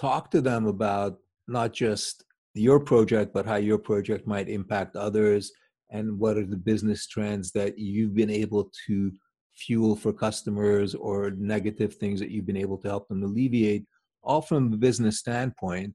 [0.00, 5.52] talk to them about not just your project, but how your project might impact others
[5.90, 9.12] and what are the business trends that you've been able to
[9.52, 13.84] fuel for customers or negative things that you've been able to help them alleviate,
[14.22, 15.94] all from a business standpoint.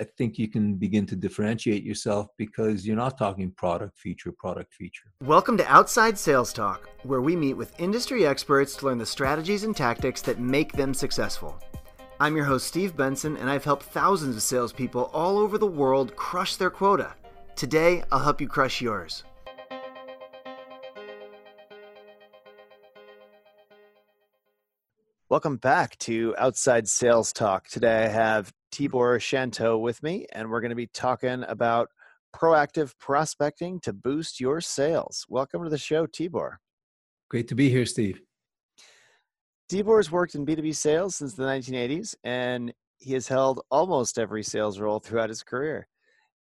[0.00, 4.72] I think you can begin to differentiate yourself because you're not talking product feature, product
[4.72, 5.12] feature.
[5.22, 9.62] Welcome to Outside Sales Talk, where we meet with industry experts to learn the strategies
[9.64, 11.62] and tactics that make them successful.
[12.22, 16.14] I'm your host, Steve Benson, and I've helped thousands of salespeople all over the world
[16.16, 17.14] crush their quota.
[17.56, 19.24] Today, I'll help you crush yours.
[25.30, 27.68] Welcome back to Outside Sales Talk.
[27.68, 31.88] Today I have Tibor Shanto with me, and we're going to be talking about
[32.36, 35.24] proactive prospecting to boost your sales.
[35.30, 36.56] Welcome to the show, Tibor.
[37.30, 38.20] Great to be here, Steve.
[39.70, 44.80] Tibor's worked in B2B sales since the 1980s, and he has held almost every sales
[44.80, 45.86] role throughout his career.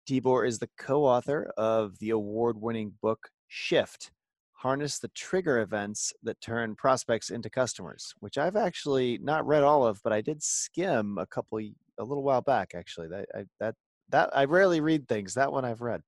[0.07, 4.11] Tibor is the co author of the award winning book Shift
[4.53, 9.87] Harness the Trigger Events That Turn Prospects into Customers, which I've actually not read all
[9.87, 13.07] of, but I did skim a couple, a little while back, actually.
[13.07, 13.73] That, I, that,
[14.09, 15.33] that, I rarely read things.
[15.33, 16.01] That one I've read.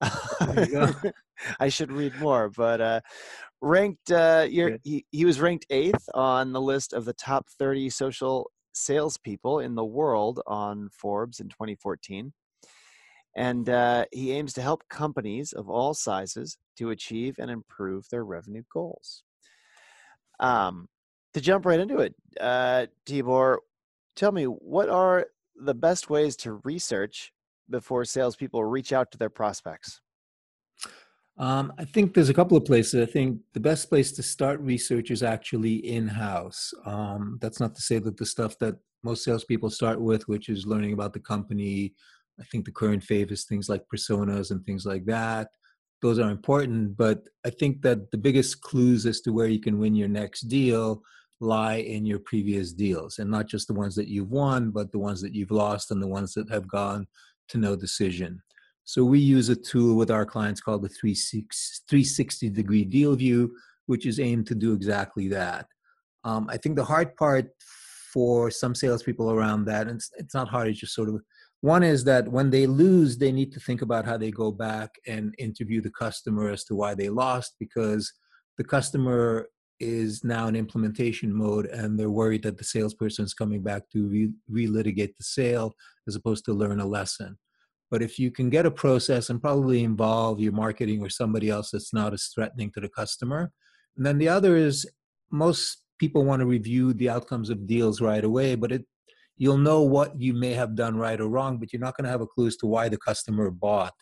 [1.60, 3.00] I should read more, but uh,
[3.60, 4.10] ranked.
[4.10, 9.60] Uh, he, he was ranked eighth on the list of the top 30 social salespeople
[9.60, 12.32] in the world on Forbes in 2014.
[13.36, 18.24] And uh, he aims to help companies of all sizes to achieve and improve their
[18.24, 19.22] revenue goals.
[20.40, 20.88] Um,
[21.34, 23.58] to jump right into it, uh, Tibor,
[24.16, 25.26] tell me what are
[25.56, 27.32] the best ways to research
[27.70, 30.00] before salespeople reach out to their prospects?
[31.38, 33.00] Um, I think there's a couple of places.
[33.00, 36.74] I think the best place to start research is actually in house.
[36.84, 40.66] Um, that's not to say that the stuff that most salespeople start with, which is
[40.66, 41.94] learning about the company,
[42.40, 45.50] I think the current fave is things like personas and things like that.
[46.02, 49.78] Those are important, but I think that the biggest clues as to where you can
[49.78, 51.02] win your next deal
[51.40, 54.98] lie in your previous deals and not just the ones that you've won, but the
[54.98, 57.06] ones that you've lost and the ones that have gone
[57.48, 58.42] to no decision.
[58.84, 63.54] So we use a tool with our clients called the 360 degree deal view,
[63.86, 65.66] which is aimed to do exactly that.
[66.24, 67.50] Um, I think the hard part
[68.12, 71.20] for some salespeople around that, and it's, it's not hard, it's just sort of
[71.60, 74.90] one is that when they lose, they need to think about how they go back
[75.06, 78.12] and interview the customer as to why they lost because
[78.58, 79.48] the customer
[79.80, 84.08] is now in implementation mode and they're worried that the salesperson is coming back to
[84.08, 85.74] re- relitigate the sale
[86.08, 87.38] as opposed to learn a lesson.
[87.90, 91.70] But if you can get a process and probably involve your marketing or somebody else
[91.70, 93.52] that's not as threatening to the customer.
[93.96, 94.86] And then the other is
[95.30, 98.84] most people want to review the outcomes of deals right away, but it
[99.38, 102.10] you'll know what you may have done right or wrong, but you're not going to
[102.10, 103.94] have a clue as to why the customer bought.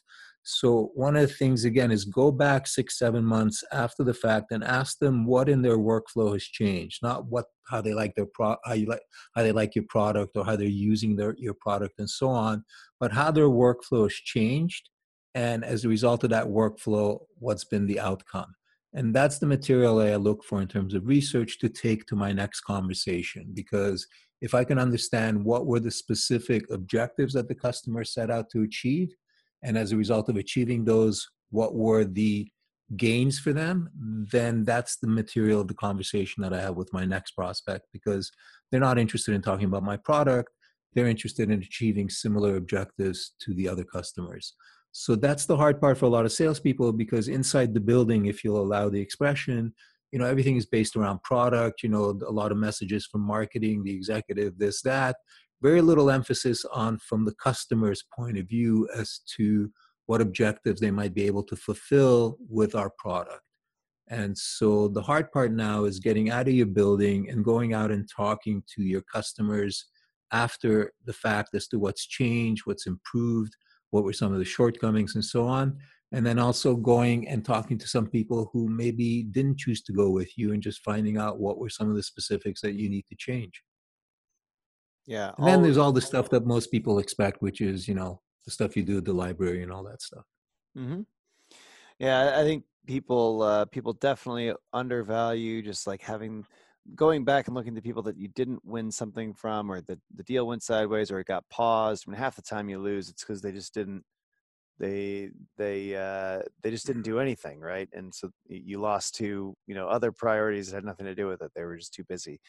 [0.49, 4.53] So one of the things again is go back six, seven months after the fact
[4.53, 8.27] and ask them what in their workflow has changed, not what how they like their
[8.27, 9.03] pro how you like
[9.35, 12.65] how they like your product or how they're using their your product and so on,
[13.01, 14.89] but how their workflow has changed,
[15.35, 18.55] and as a result of that workflow, what's been the outcome.
[18.95, 22.33] And that's the material I look for in terms of research to take to my
[22.33, 24.07] next conversation because
[24.41, 28.63] if I can understand what were the specific objectives that the customer set out to
[28.63, 29.13] achieve,
[29.63, 32.49] and as a result of achieving those, what were the
[32.97, 33.89] gains for them,
[34.31, 38.31] then that's the material of the conversation that I have with my next prospect because
[38.71, 40.51] they're not interested in talking about my product.
[40.95, 44.55] They're interested in achieving similar objectives to the other customers.
[44.93, 48.45] So that's the hard part for a lot of salespeople because inside the building, if
[48.45, 49.75] you'll allow the expression,
[50.13, 53.83] you know everything is based around product you know a lot of messages from marketing
[53.83, 55.17] the executive this that
[55.67, 59.69] very little emphasis on from the customer's point of view as to
[60.07, 63.43] what objectives they might be able to fulfill with our product.
[64.07, 67.91] And so the hard part now is getting out of your building and going out
[67.91, 69.87] and talking to your customers
[70.31, 73.57] after the fact as to what's changed what's improved
[73.91, 75.77] what were some of the shortcomings and so on.
[76.13, 80.11] And then also going and talking to some people who maybe didn't choose to go
[80.11, 83.07] with you and just finding out what were some of the specifics that you need
[83.09, 83.65] to change
[85.07, 88.21] yeah and then there's all the stuff that most people expect which is you know
[88.45, 90.25] the stuff you do at the library and all that stuff.
[90.77, 91.03] Mm-hmm.
[91.99, 96.45] yeah i think people uh, people definitely undervalue just like having
[96.95, 100.23] going back and looking to people that you didn't win something from or the, the
[100.23, 102.05] deal went sideways or it got paused.
[102.07, 104.05] I mean, half the time you lose it's because they just didn't
[104.79, 107.89] they they uh, they just didn't do anything right?
[107.93, 111.43] And so you lost to you know other priorities that had nothing to do with
[111.43, 111.51] it.
[111.55, 112.41] They were just too busy.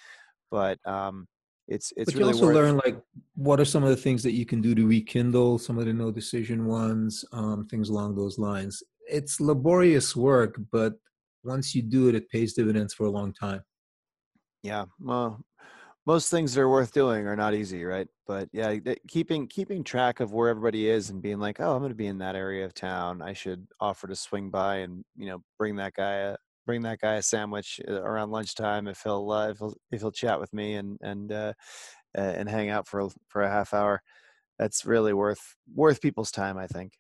[0.52, 1.28] But um
[1.68, 2.56] it's it's but really you also worth...
[2.56, 3.02] learn like
[3.36, 5.94] what are some of the things that you can do to rekindle some of the
[5.94, 8.82] no decision ones, um, things along those lines.
[9.10, 10.94] It's laborious work, but
[11.44, 13.62] once you do it, it pays dividends for a long time.
[14.64, 15.40] Yeah, well,
[16.06, 18.08] most things that are worth doing are not easy, right?
[18.26, 18.76] But yeah,
[19.08, 22.08] keeping keeping track of where everybody is and being like, oh, I'm going to be
[22.08, 23.22] in that area of town.
[23.22, 26.38] I should offer to swing by and you know bring that guy a
[26.68, 30.12] bring that guy a sandwich uh, around lunchtime if he'll uh, if he'll if he'll
[30.12, 31.54] chat with me and and uh,
[32.14, 34.04] and hang out for for a half hour.
[34.60, 36.94] That's really worth worth people's time, I think.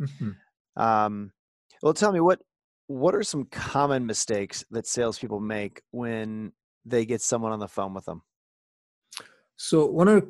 [0.00, 0.82] Mm-hmm.
[0.82, 1.32] Um,
[1.82, 2.40] well, tell me what
[2.86, 6.52] what are some common mistakes that salespeople make when
[6.84, 8.22] they get someone on the phone with them?
[9.56, 10.26] So one of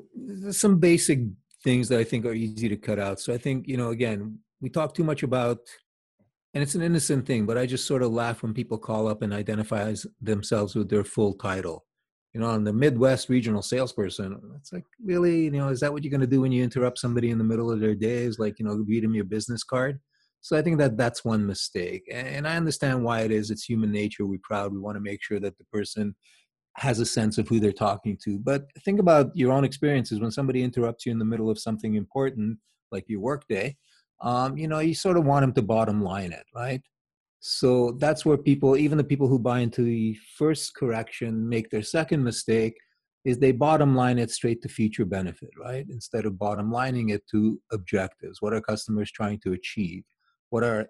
[0.54, 1.20] some basic
[1.62, 3.20] things that I think are easy to cut out.
[3.20, 5.58] So I think you know, again, we talk too much about,
[6.54, 9.22] and it's an innocent thing, but I just sort of laugh when people call up
[9.22, 11.84] and identify themselves with their full title
[12.32, 14.40] you know, I'm the Midwest regional salesperson.
[14.56, 16.98] It's like, really, you know, is that what you're going to do when you interrupt
[16.98, 18.22] somebody in the middle of their day?
[18.24, 20.00] Is like, you know, read them your business card.
[20.40, 22.02] So I think that that's one mistake.
[22.10, 23.50] And I understand why it is.
[23.50, 24.26] It's human nature.
[24.26, 24.72] We're proud.
[24.72, 26.16] We want to make sure that the person
[26.76, 28.38] has a sense of who they're talking to.
[28.38, 31.94] But think about your own experiences when somebody interrupts you in the middle of something
[31.94, 32.58] important,
[32.90, 33.76] like your workday.
[34.22, 36.80] Um, you know, you sort of want them to bottom line it, right?
[37.40, 41.82] So that's where people, even the people who buy into the first correction, make their
[41.82, 42.74] second mistake
[43.24, 45.84] is they bottom line it straight to future benefit, right?
[45.88, 48.40] Instead of bottom lining it to objectives.
[48.40, 50.04] What are customers trying to achieve?
[50.50, 50.88] What are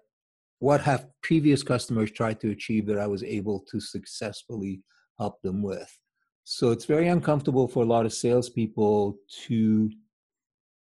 [0.59, 4.81] what have previous customers tried to achieve that I was able to successfully
[5.19, 5.91] help them with?
[6.45, 9.89] So it's very uncomfortable for a lot of salespeople to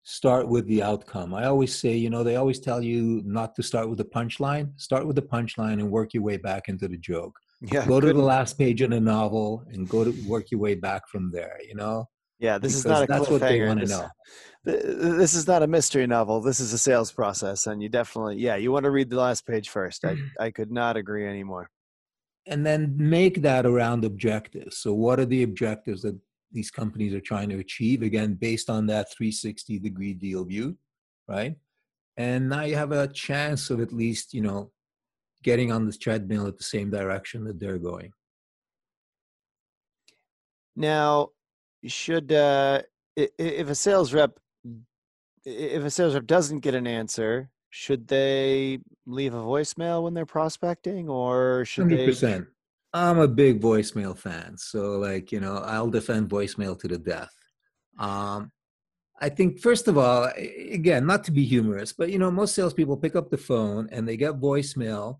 [0.08, 1.34] start with the outcome.
[1.34, 4.70] I always say, you know, they always tell you not to start with the punchline.
[4.80, 7.36] Start with the punchline and work your way back into the joke.
[7.60, 10.76] Yeah, go to the last page in a novel and go to work your way
[10.76, 11.58] back from there.
[11.66, 12.08] You know.
[12.38, 14.08] Yeah, this because is not a that's what they want to know.
[14.64, 16.40] This is not a mystery novel.
[16.40, 19.46] This is a sales process, and you definitely, yeah, you want to read the last
[19.46, 20.04] page first.
[20.04, 21.70] I, I could not agree anymore.
[22.46, 24.78] And then make that around objectives.
[24.78, 26.16] So, what are the objectives that
[26.52, 30.76] these companies are trying to achieve again based on that 360 degree deal view
[31.28, 31.56] right
[32.16, 34.70] and now you have a chance of at least you know
[35.42, 38.12] getting on this treadmill at the same direction that they're going
[40.74, 41.28] now
[41.84, 42.80] should uh
[43.16, 44.38] if a sales rep
[45.44, 50.26] if a sales rep doesn't get an answer should they leave a voicemail when they're
[50.26, 52.20] prospecting or should 100%.
[52.20, 52.46] they
[52.96, 57.34] I'm a big voicemail fan, so like you know, I'll defend voicemail to the death.
[57.98, 58.50] Um,
[59.20, 60.30] I think first of all,
[60.70, 64.08] again, not to be humorous, but you know, most salespeople pick up the phone and
[64.08, 65.18] they get voicemail,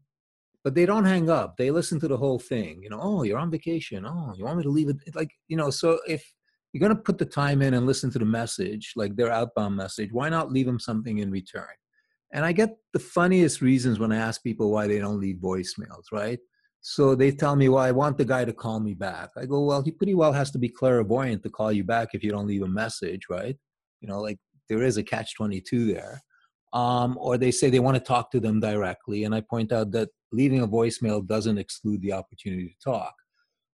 [0.64, 1.58] but they don't hang up.
[1.58, 2.82] They listen to the whole thing.
[2.82, 4.06] You know, oh, you're on vacation.
[4.06, 5.14] Oh, you want me to leave it?
[5.14, 6.32] Like you know, so if
[6.72, 10.10] you're gonna put the time in and listen to the message, like their outbound message,
[10.12, 11.76] why not leave them something in return?
[12.32, 16.04] And I get the funniest reasons when I ask people why they don't leave voicemails,
[16.10, 16.38] right?
[16.88, 19.30] So they tell me, well, I want the guy to call me back.
[19.36, 22.22] I go, well, he pretty well has to be clairvoyant to call you back if
[22.22, 23.56] you don't leave a message, right?
[24.00, 24.38] You know, like
[24.68, 26.22] there is a catch 22 there.
[26.72, 29.24] Um, or they say they want to talk to them directly.
[29.24, 33.14] And I point out that leaving a voicemail doesn't exclude the opportunity to talk.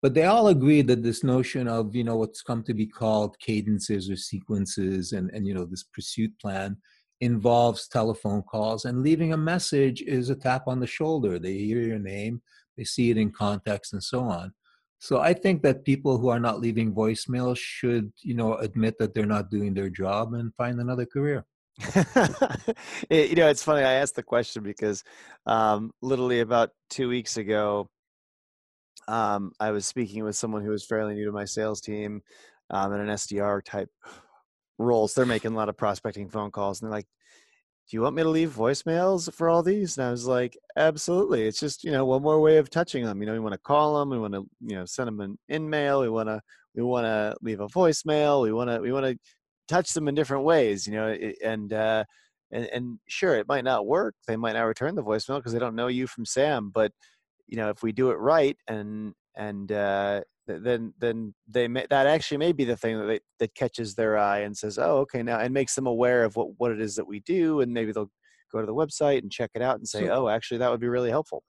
[0.02, 3.38] But they all agree that this notion of, you know, what's come to be called
[3.38, 6.76] cadences or sequences and, and you know, this pursuit plan
[7.20, 11.38] involves telephone calls and leaving a message is a tap on the shoulder.
[11.38, 12.42] They hear your name,
[12.76, 14.52] they see it in context and so on.
[14.98, 19.14] So i think that people who are not leaving voicemail should you know admit that
[19.14, 21.44] they're not doing their job and find another career.
[23.10, 25.04] You know it's funny i asked the question because
[25.44, 27.90] um, literally about two weeks ago
[29.08, 32.22] um, i was speaking with someone who was fairly new to my sales team
[32.70, 33.90] um, in an sdr type
[34.78, 35.14] roles.
[35.14, 37.08] They're making a lot of prospecting phone calls and they're like
[37.88, 39.96] do you want me to leave voicemails for all these?
[39.96, 41.46] And I was like, absolutely.
[41.46, 43.20] It's just, you know, one more way of touching them.
[43.20, 44.10] You know, we want to call them.
[44.10, 46.00] We want to, you know, send them an email.
[46.00, 46.40] We want to,
[46.74, 48.42] we want to leave a voicemail.
[48.42, 49.16] We want to, we want to
[49.68, 52.04] touch them in different ways, you know, and, uh,
[52.50, 54.14] and, and sure, it might not work.
[54.26, 56.92] They might not return the voicemail because they don't know you from Sam, but
[57.46, 62.06] you know, if we do it right and, and, uh, then then they may, that
[62.06, 65.22] actually may be the thing that they, that catches their eye and says, oh, okay,
[65.22, 67.92] now and makes them aware of what what it is that we do, and maybe
[67.92, 68.10] they'll
[68.52, 70.88] go to the website and check it out and say, oh, actually, that would be
[70.88, 71.42] really helpful.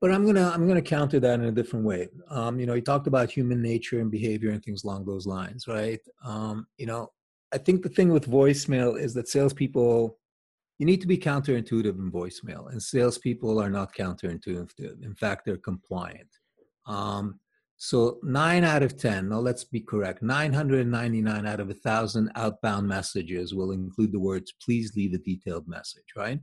[0.00, 2.08] But I'm gonna I'm gonna counter that in a different way.
[2.28, 5.66] Um, you know, you talked about human nature and behavior and things along those lines,
[5.66, 6.00] right?
[6.24, 7.08] Um, you know,
[7.52, 10.18] I think the thing with voicemail is that salespeople
[10.78, 15.02] you need to be counterintuitive in voicemail, and salespeople are not counterintuitive.
[15.02, 16.28] In fact, they're compliant.
[16.86, 17.38] Um,
[17.84, 22.88] So nine out of 10, no, let's be correct, 999 out of a thousand outbound
[22.88, 26.40] messages will include the words, please leave a detailed message, right?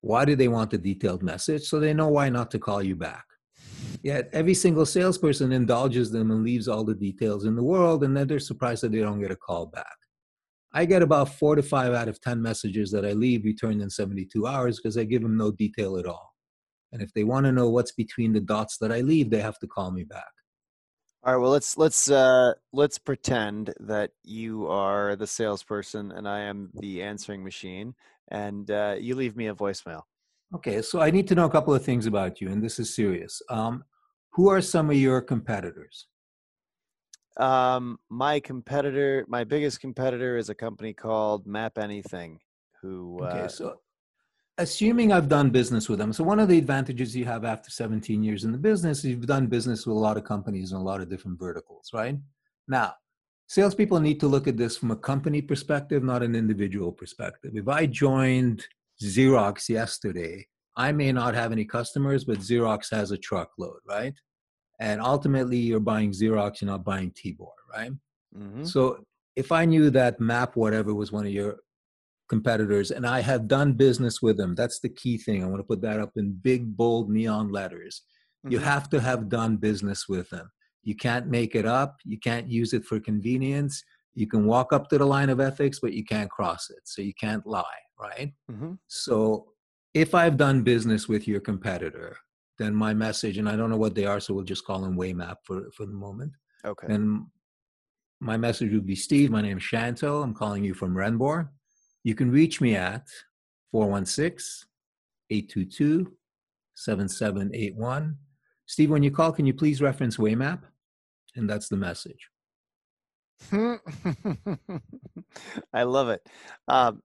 [0.00, 1.64] Why do they want a detailed message?
[1.64, 3.26] So they know why not to call you back.
[4.02, 8.16] Yet every single salesperson indulges them and leaves all the details in the world, and
[8.16, 9.96] then they're surprised that they don't get a call back.
[10.72, 13.90] I get about four to five out of 10 messages that I leave returned in
[13.90, 16.33] 72 hours because I give them no detail at all.
[16.94, 19.58] And if they want to know what's between the dots that I leave, they have
[19.58, 20.30] to call me back.
[21.24, 21.42] All right.
[21.42, 27.02] Well, let's let's uh, let's pretend that you are the salesperson and I am the
[27.02, 27.94] answering machine,
[28.28, 30.02] and uh, you leave me a voicemail.
[30.54, 30.82] Okay.
[30.82, 33.42] So I need to know a couple of things about you, and this is serious.
[33.50, 33.82] Um,
[34.34, 36.06] who are some of your competitors?
[37.38, 42.38] Um, my competitor, my biggest competitor, is a company called Map Anything.
[42.82, 43.18] Who?
[43.24, 43.40] Okay.
[43.40, 43.80] Uh, so
[44.58, 46.12] assuming I've done business with them.
[46.12, 49.26] So one of the advantages you have after 17 years in the business is you've
[49.26, 52.16] done business with a lot of companies in a lot of different verticals, right?
[52.68, 52.94] Now,
[53.48, 57.52] salespeople need to look at this from a company perspective, not an individual perspective.
[57.54, 58.64] If I joined
[59.02, 60.46] Xerox yesterday,
[60.76, 64.14] I may not have any customers, but Xerox has a truckload, right?
[64.80, 67.92] And ultimately, you're buying Xerox, you're not buying Tibor, right?
[68.36, 68.64] Mm-hmm.
[68.64, 69.04] So
[69.36, 71.58] if I knew that Map whatever was one of your
[72.28, 74.54] competitors and I have done business with them.
[74.54, 75.42] That's the key thing.
[75.42, 78.02] I want to put that up in big, bold neon letters.
[78.44, 78.52] Mm-hmm.
[78.52, 80.50] You have to have done business with them.
[80.82, 81.96] You can't make it up.
[82.04, 83.82] You can't use it for convenience.
[84.14, 86.80] You can walk up to the line of ethics, but you can't cross it.
[86.84, 87.64] So you can't lie,
[87.98, 88.32] right?
[88.50, 88.74] Mm-hmm.
[88.86, 89.48] So
[89.92, 92.16] if I've done business with your competitor,
[92.58, 94.96] then my message, and I don't know what they are, so we'll just call them
[94.96, 96.32] Waymap for, for the moment.
[96.64, 96.92] Okay.
[96.92, 97.26] And
[98.20, 100.22] my message would be Steve, my name is Shanto.
[100.22, 101.48] I'm calling you from Renbor.
[102.04, 103.08] You can reach me at
[103.72, 104.68] 416
[105.30, 106.12] 822
[106.74, 108.16] 7781.
[108.66, 110.60] Steve, when you call, can you please reference Waymap?
[111.34, 112.30] And that's the message.
[115.72, 116.26] I love it.
[116.68, 117.02] Um,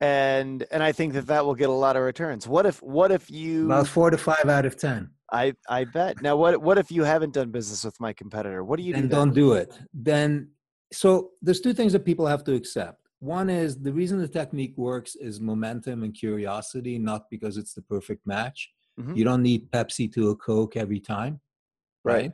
[0.00, 2.48] and and I think that that will get a lot of returns.
[2.48, 5.10] What if what if you about four to five out of ten?
[5.30, 6.20] I I bet.
[6.20, 8.64] Now what what if you haven't done business with my competitor?
[8.64, 9.16] What do you and do?
[9.16, 9.78] Don't do it.
[9.94, 10.50] Then
[10.92, 13.01] so there's two things that people have to accept.
[13.22, 17.82] One is the reason the technique works is momentum and curiosity, not because it's the
[17.82, 18.68] perfect match.
[18.98, 19.14] Mm-hmm.
[19.14, 21.40] You don't need Pepsi to a Coke every time,
[22.02, 22.14] right?
[22.14, 22.32] right?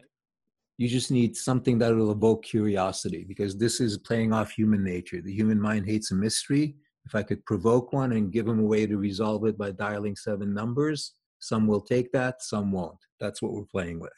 [0.78, 5.20] You just need something that will evoke curiosity because this is playing off human nature.
[5.20, 6.74] The human mind hates a mystery.
[7.04, 10.16] If I could provoke one and give them a way to resolve it by dialing
[10.16, 12.96] seven numbers, some will take that, some won't.
[13.20, 14.10] That's what we're playing with.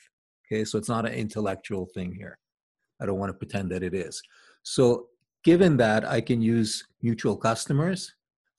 [0.46, 2.38] Okay, so it's not an intellectual thing here.
[3.02, 4.22] I don't want to pretend that it is.
[4.62, 5.08] So
[5.44, 8.14] given that I can use mutual customers,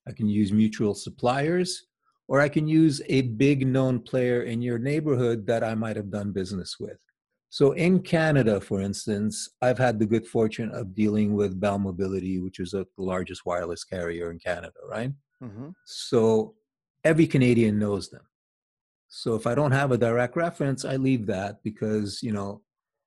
[0.08, 1.86] I can use mutual suppliers,
[2.28, 6.10] or I can use a big known player in your neighborhood that I might have
[6.10, 6.98] done business with.
[7.50, 12.38] So in Canada, for instance, I've had the good fortune of dealing with Bell Mobility,
[12.38, 15.12] which is a, the largest wireless carrier in Canada, right?
[15.42, 15.68] Mm-hmm.
[15.84, 16.54] So
[17.04, 18.22] every Canadian knows them.
[19.08, 22.62] So if I don't have a direct reference, I leave that because, you know,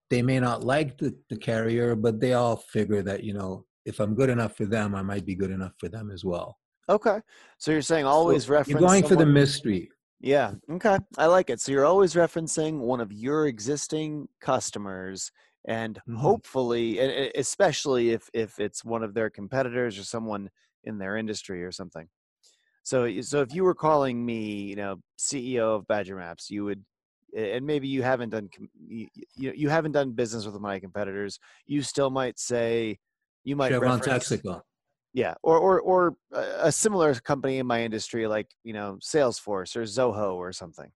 [0.09, 3.99] they may not like the, the carrier, but they all figure that, you know, if
[3.99, 6.57] I'm good enough for them, I might be good enough for them as well.
[6.89, 7.19] Okay.
[7.57, 8.69] So you're saying always so reference.
[8.69, 9.19] You're going someone...
[9.19, 9.89] for the mystery.
[10.19, 10.53] Yeah.
[10.71, 10.97] Okay.
[11.17, 11.59] I like it.
[11.59, 15.31] So you're always referencing one of your existing customers
[15.67, 16.17] and mm-hmm.
[16.17, 16.99] hopefully
[17.35, 20.49] especially if if it's one of their competitors or someone
[20.83, 22.07] in their industry or something.
[22.83, 26.83] So so if you were calling me, you know, CEO of Badger Maps, you would
[27.35, 28.49] and maybe you haven't done
[28.87, 32.97] you, you haven't done business with my competitors you still might say
[33.43, 34.61] you might Chevron Texaco.
[35.13, 39.83] yeah or or or a similar company in my industry like you know salesforce or
[39.83, 40.89] zoho or something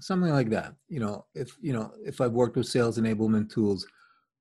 [0.00, 3.86] something like that you know if you know if i've worked with sales enablement tools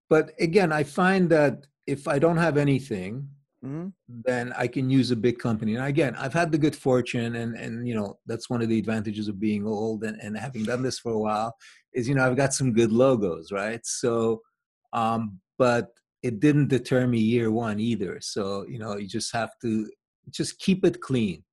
[0.09, 3.27] but again i find that if i don't have anything
[3.65, 3.87] mm-hmm.
[4.07, 5.75] then I can use a big company.
[5.75, 8.79] And again, I've had the good fortune, and and you know that's one of the
[8.79, 11.55] advantages of being old and, and having done this for a while
[11.93, 13.85] is you know I've got some good logos, right?
[13.85, 14.41] So,
[14.93, 15.89] um, but
[16.23, 18.19] it didn't deter me year one either.
[18.21, 19.89] So you know you just have to
[20.29, 21.43] just keep it clean.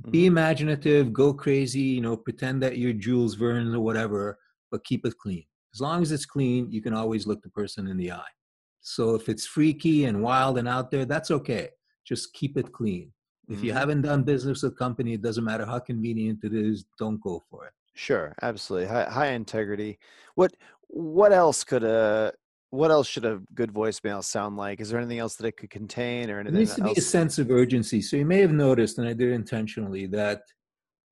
[0.00, 0.10] Mm-hmm.
[0.10, 4.38] Be imaginative, go crazy, you know, pretend that you're Jules Verne or whatever,
[4.70, 5.44] but keep it clean.
[5.74, 8.32] As long as it's clean, you can always look the person in the eye.
[8.80, 11.70] So if it's freaky and wild and out there, that's okay.
[12.04, 13.12] Just keep it clean.
[13.48, 13.64] If mm-hmm.
[13.66, 17.20] you haven't done business with a company, it doesn't matter how convenient it is, don't
[17.20, 17.72] go for it.
[17.94, 18.88] Sure, absolutely.
[18.88, 19.98] High, high integrity.
[20.36, 20.52] What
[20.88, 22.32] what else could a
[22.70, 24.80] what else should a good voicemail sound like?
[24.80, 26.54] Is there anything else that it could contain or anything?
[26.54, 26.94] There needs to else?
[26.94, 28.02] be a sense of urgency.
[28.02, 30.42] So you may have noticed, and I did intentionally, that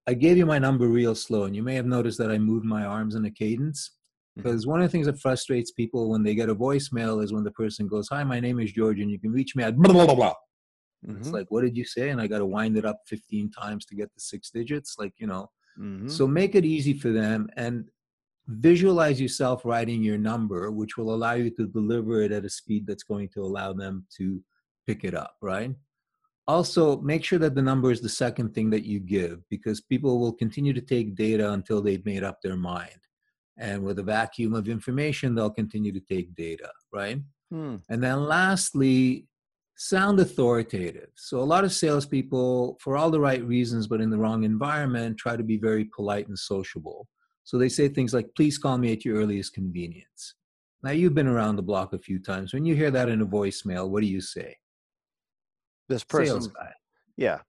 [0.06, 2.66] I gave you my number real slow, and you may have noticed that I moved
[2.66, 3.92] my arms in a cadence.
[4.36, 4.70] Because mm-hmm.
[4.70, 7.50] one of the things that frustrates people when they get a voicemail is when the
[7.52, 10.06] person goes, Hi, my name is George, and you can reach me at blah, blah,
[10.06, 10.34] blah, blah.
[11.06, 11.18] Mm-hmm.
[11.18, 12.10] It's like, what did you say?
[12.10, 14.96] And I got to wind it up 15 times to get the six digits.
[14.98, 16.08] Like, you know, mm-hmm.
[16.08, 17.84] so make it easy for them and
[18.48, 22.86] visualize yourself writing your number, which will allow you to deliver it at a speed
[22.86, 24.42] that's going to allow them to
[24.86, 25.74] pick it up, right?
[26.48, 30.20] Also, make sure that the number is the second thing that you give because people
[30.20, 33.00] will continue to take data until they've made up their mind.
[33.58, 37.20] And with a vacuum of information, they'll continue to take data, right?
[37.50, 37.76] Hmm.
[37.88, 39.26] And then lastly,
[39.76, 41.08] sound authoritative.
[41.16, 45.18] So a lot of salespeople, for all the right reasons, but in the wrong environment,
[45.18, 47.06] try to be very polite and sociable.
[47.44, 50.34] So they say things like, please call me at your earliest convenience.
[50.82, 52.52] Now you've been around the block a few times.
[52.52, 54.56] When you hear that in a voicemail, what do you say?
[55.88, 56.26] This person.
[56.26, 56.72] Sales guy.
[57.16, 57.40] Yeah.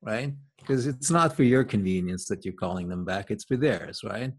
[0.00, 0.32] Right?
[0.58, 4.32] Because it's not for your convenience that you're calling them back, it's for theirs, right?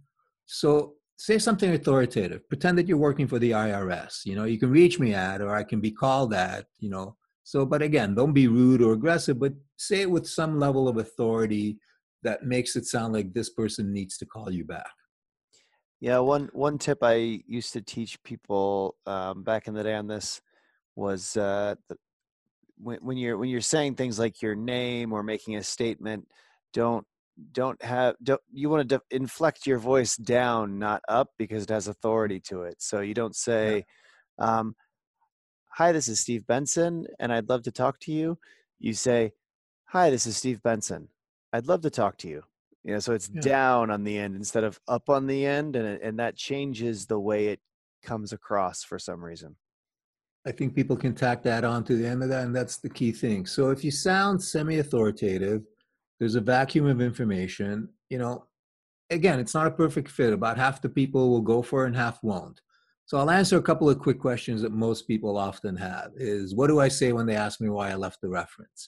[0.46, 2.48] So say something authoritative.
[2.50, 5.56] Pretend that you're working for the irs you know you can reach me at or
[5.56, 7.16] i can be called at you know.
[7.44, 10.98] So but again don't be rude or aggressive but say it with some level of
[10.98, 11.78] authority
[12.24, 14.92] that makes it sound like this person needs to call you back.
[16.00, 20.08] Yeah one one tip i used to teach people um, back in the day on
[20.08, 20.42] this
[20.96, 21.76] was uh,
[22.78, 26.28] when, when you're when you're saying things like your name or making a statement
[26.74, 27.06] don't
[27.52, 31.70] don't have don't you want to de- inflect your voice down not up because it
[31.70, 33.84] has authority to it so you don't say
[34.40, 34.60] yeah.
[34.60, 34.76] um,
[35.72, 38.38] hi this is steve benson and i'd love to talk to you
[38.80, 39.32] you say
[39.86, 41.08] hi this is steve benson
[41.54, 42.44] i'd love to talk to you
[42.84, 43.42] you know so it's yeah.
[43.42, 47.20] down on the end instead of up on the end and and that changes the
[47.20, 47.60] way it
[48.04, 49.56] comes across for some reason
[50.46, 52.90] I think people can tack that on to the end of that, and that's the
[52.90, 53.46] key thing.
[53.46, 55.64] So if you sound semi-authoritative,
[56.24, 58.46] there's a vacuum of information you know
[59.10, 61.98] again it's not a perfect fit about half the people will go for it and
[61.98, 62.62] half won't.
[63.06, 66.68] So i'll answer a couple of quick questions that most people often have is what
[66.68, 68.88] do i say when they ask me why i left the reference?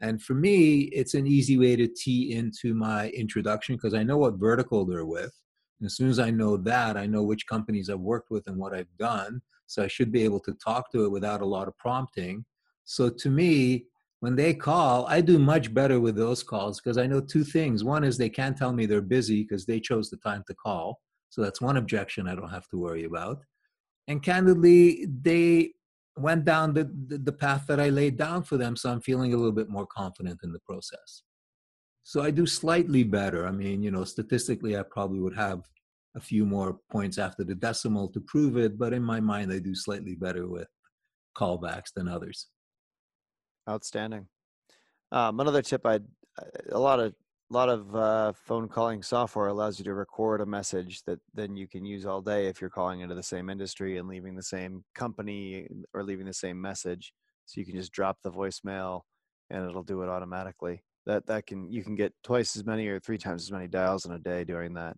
[0.00, 4.18] And for me it's an easy way to tee into my introduction because i know
[4.18, 5.34] what vertical they're with.
[5.80, 8.56] And as soon as i know that i know which companies i've worked with and
[8.56, 11.66] what i've done so i should be able to talk to it without a lot
[11.66, 12.44] of prompting.
[12.84, 13.86] So to me
[14.26, 17.84] when they call, I do much better with those calls because I know two things.
[17.84, 20.98] One is they can't tell me they're busy because they chose the time to call.
[21.30, 23.38] So that's one objection I don't have to worry about.
[24.08, 25.74] And candidly, they
[26.18, 28.74] went down the, the, the path that I laid down for them.
[28.74, 31.22] So I'm feeling a little bit more confident in the process.
[32.02, 33.46] So I do slightly better.
[33.46, 35.62] I mean, you know, statistically, I probably would have
[36.16, 39.60] a few more points after the decimal to prove it, but in my mind, I
[39.60, 40.66] do slightly better with
[41.38, 42.48] callbacks than others.
[43.68, 44.28] Outstanding.
[45.12, 46.00] Um, another tip I
[46.70, 47.14] a lot of
[47.50, 51.56] a lot of uh, phone calling software allows you to record a message that then
[51.56, 54.42] you can use all day if you're calling into the same industry and leaving the
[54.42, 57.12] same company or leaving the same message.
[57.44, 59.02] So you can just drop the voicemail
[59.50, 60.82] and it'll do it automatically.
[61.06, 64.06] That that can you can get twice as many or three times as many dials
[64.06, 64.96] in a day doing that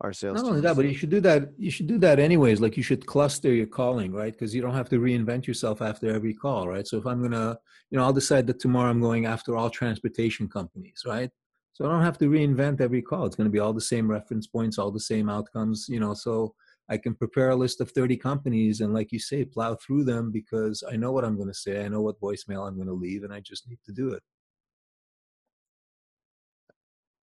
[0.00, 0.42] our sales.
[0.42, 1.50] Not only that, but you should do that.
[1.58, 2.60] You should do that anyways.
[2.60, 4.32] Like you should cluster your calling, right?
[4.32, 6.86] Because you don't have to reinvent yourself after every call, right?
[6.86, 7.58] So if I'm gonna,
[7.90, 11.30] you know, I'll decide that tomorrow I'm going after all transportation companies, right?
[11.78, 13.24] So I don't have to reinvent every call.
[13.24, 16.12] It's going to be all the same reference points, all the same outcomes, you know.
[16.12, 16.52] So
[16.88, 20.32] I can prepare a list of 30 companies and, like you say, plow through them
[20.32, 21.84] because I know what I'm going to say.
[21.84, 24.22] I know what voicemail I'm going to leave, and I just need to do it.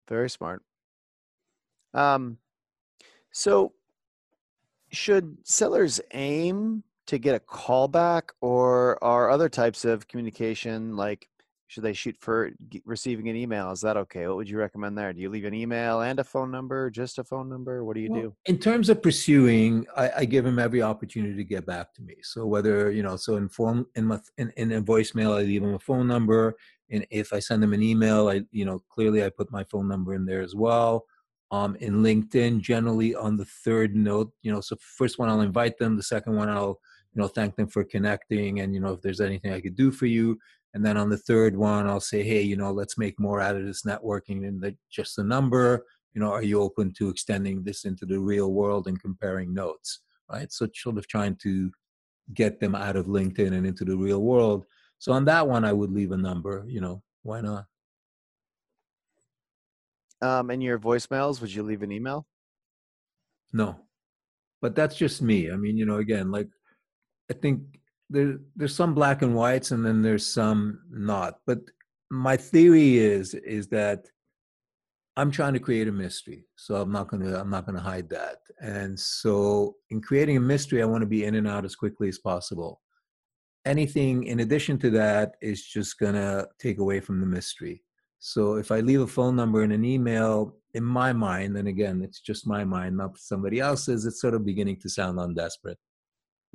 [0.09, 0.61] Very smart.
[1.93, 2.37] Um,
[3.33, 3.73] so,
[4.91, 11.27] should sellers aim to get a callback, or are other types of communication like
[11.65, 12.51] should they shoot for
[12.85, 13.71] receiving an email?
[13.71, 14.27] Is that okay?
[14.27, 15.11] What would you recommend there?
[15.11, 17.83] Do you leave an email and a phone number, just a phone number?
[17.83, 18.35] What do you well, do?
[18.45, 22.17] In terms of pursuing, I, I, give them every opportunity to get back to me.
[22.21, 25.63] So whether you know, so in phone in my in, in a voicemail, I leave
[25.63, 26.55] them a phone number,
[26.91, 29.87] and if I send them an email, I you know clearly I put my phone
[29.87, 31.05] number in there as well
[31.53, 34.31] um, in LinkedIn, generally on the third note.
[34.41, 35.95] You know, so first one I'll invite them.
[35.95, 36.79] The second one I'll
[37.13, 39.91] you know thank them for connecting, and you know if there's anything I could do
[39.91, 40.39] for you.
[40.73, 43.55] And then on the third one, I'll say, hey, you know, let's make more out
[43.55, 45.85] of this networking than just a number.
[46.15, 49.99] You know, are you open to extending this into the real world and comparing notes?
[50.31, 50.51] Right.
[50.51, 51.71] So sort of trying to
[52.33, 54.65] get them out of LinkedIn and into the real world.
[54.97, 56.65] So on that one, I would leave a number.
[56.67, 57.65] You know, why not?
[60.23, 62.25] Um, in your voicemails, would you leave an email?
[63.51, 63.75] No,
[64.61, 65.51] but that's just me.
[65.51, 66.49] I mean, you know, again, like
[67.29, 67.61] I think
[68.09, 71.39] there there's some black and whites, and then there's some not.
[71.45, 71.59] But
[72.09, 74.07] my theory is is that
[75.15, 78.37] I'm trying to create a mystery, so I'm not gonna I'm not gonna hide that.
[78.59, 82.07] And so, in creating a mystery, I want to be in and out as quickly
[82.07, 82.81] as possible.
[83.65, 87.83] Anything in addition to that is just gonna take away from the mystery.
[88.25, 92.01] So if I leave a phone number and an email, in my mind, and again,
[92.01, 95.77] it's just my mind, not somebody else's, it's sort of beginning to sound undesperate.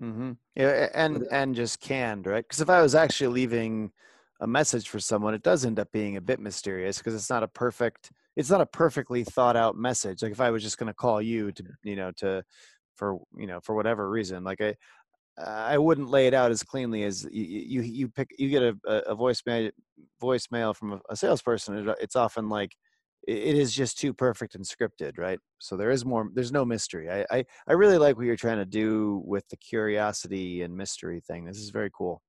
[0.01, 0.33] Mm-hmm.
[0.57, 2.43] Yeah, and and just canned, right?
[2.43, 3.93] Because if I was actually leaving
[4.41, 7.43] a message for someone, it does end up being a bit mysterious because it's not
[7.43, 10.23] a perfect it's not a perfectly thought out message.
[10.23, 12.45] Like if I was just going to call you to, you know, to,
[12.95, 14.77] for, you know, for whatever reason, like I,
[15.47, 18.77] I wouldn't lay it out as cleanly as you, you, you pick, you get a,
[19.11, 19.71] a voicemail,
[20.21, 21.89] voicemail from a, a salesperson.
[21.89, 22.75] Uh, it's often like,
[23.27, 25.39] it is just too perfect and scripted, right?
[25.59, 27.11] So there is more, there's no mystery.
[27.11, 31.21] I, I, I really like what you're trying to do with the curiosity and mystery
[31.21, 31.45] thing.
[31.45, 32.23] This is very cool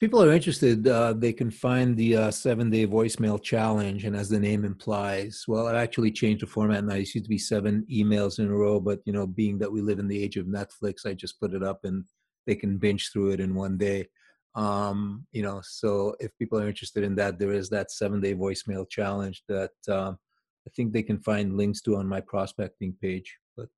[0.00, 4.04] people are interested, uh, they can find the uh, seven day voicemail challenge.
[4.04, 6.94] And as the name implies, well, I've actually changed the format now.
[6.94, 9.82] It used to be seven emails in a row, but you know, being that we
[9.82, 12.04] live in the age of Netflix, I just put it up and
[12.46, 14.08] they can binge through it in one day.
[14.54, 18.34] Um, you know, so if people are interested in that, there is that seven day
[18.34, 20.18] voicemail challenge that um,
[20.66, 23.36] I think they can find links to on my prospecting page.
[23.56, 23.68] But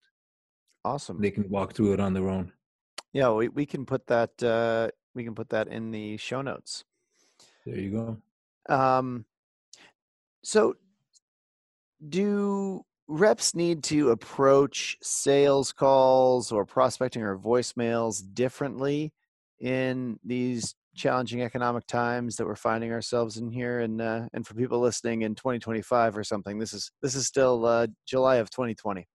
[0.84, 2.52] awesome, they can walk through it on their own.
[3.12, 6.84] Yeah, we, we can put that uh, we can put that in the show notes.
[7.66, 7.90] There you
[8.68, 8.74] go.
[8.74, 9.24] Um,
[10.42, 10.74] so,
[12.08, 19.12] do reps need to approach sales calls or prospecting or voicemails differently
[19.60, 24.54] in these challenging economic times that we're finding ourselves in here and uh, and for
[24.54, 29.06] people listening in 2025 or something this is this is still uh, July of 2020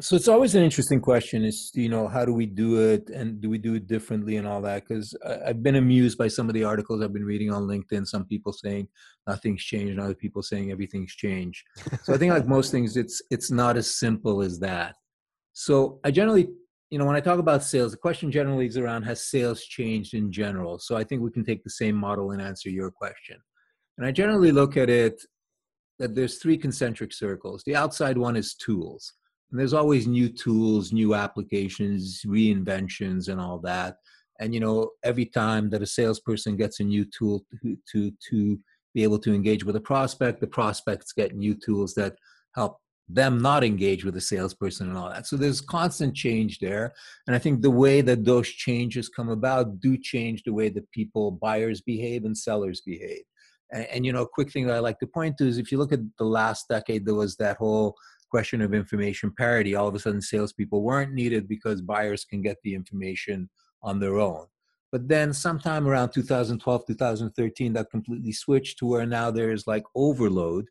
[0.00, 3.40] so it's always an interesting question is you know how do we do it and
[3.40, 4.86] do we do it differently and all that?
[4.86, 8.24] Because i've been amused by some of the articles i've been reading on linkedin some
[8.24, 8.86] people saying
[9.26, 11.64] nothing's changed and other people saying everything's changed.
[12.02, 14.94] So i think like most things it's it's not as simple as that.
[15.54, 16.48] So i generally
[16.90, 20.14] you know when i talk about sales the question generally is around has sales changed
[20.14, 20.78] in general?
[20.78, 23.38] So i think we can take the same model and answer your question.
[23.96, 25.22] And i generally look at it
[25.98, 27.64] that there's three concentric circles.
[27.66, 29.14] The outside one is tools
[29.50, 33.96] and there's always new tools, new applications, reinventions, and all that.
[34.40, 38.58] And you know, every time that a salesperson gets a new tool to to, to
[38.94, 42.16] be able to engage with a prospect, the prospects get new tools that
[42.54, 45.26] help them not engage with the salesperson and all that.
[45.26, 46.92] So there's constant change there.
[47.26, 50.90] And I think the way that those changes come about do change the way that
[50.90, 53.22] people, buyers behave and sellers behave.
[53.72, 55.72] And, and you know, a quick thing that I like to point to is if
[55.72, 57.96] you look at the last decade, there was that whole
[58.30, 59.74] question of information parity.
[59.74, 63.48] All of a sudden, salespeople weren't needed because buyers can get the information
[63.82, 64.46] on their own.
[64.90, 70.66] But then, sometime around 2012, 2013, that completely switched to where now there's like overload.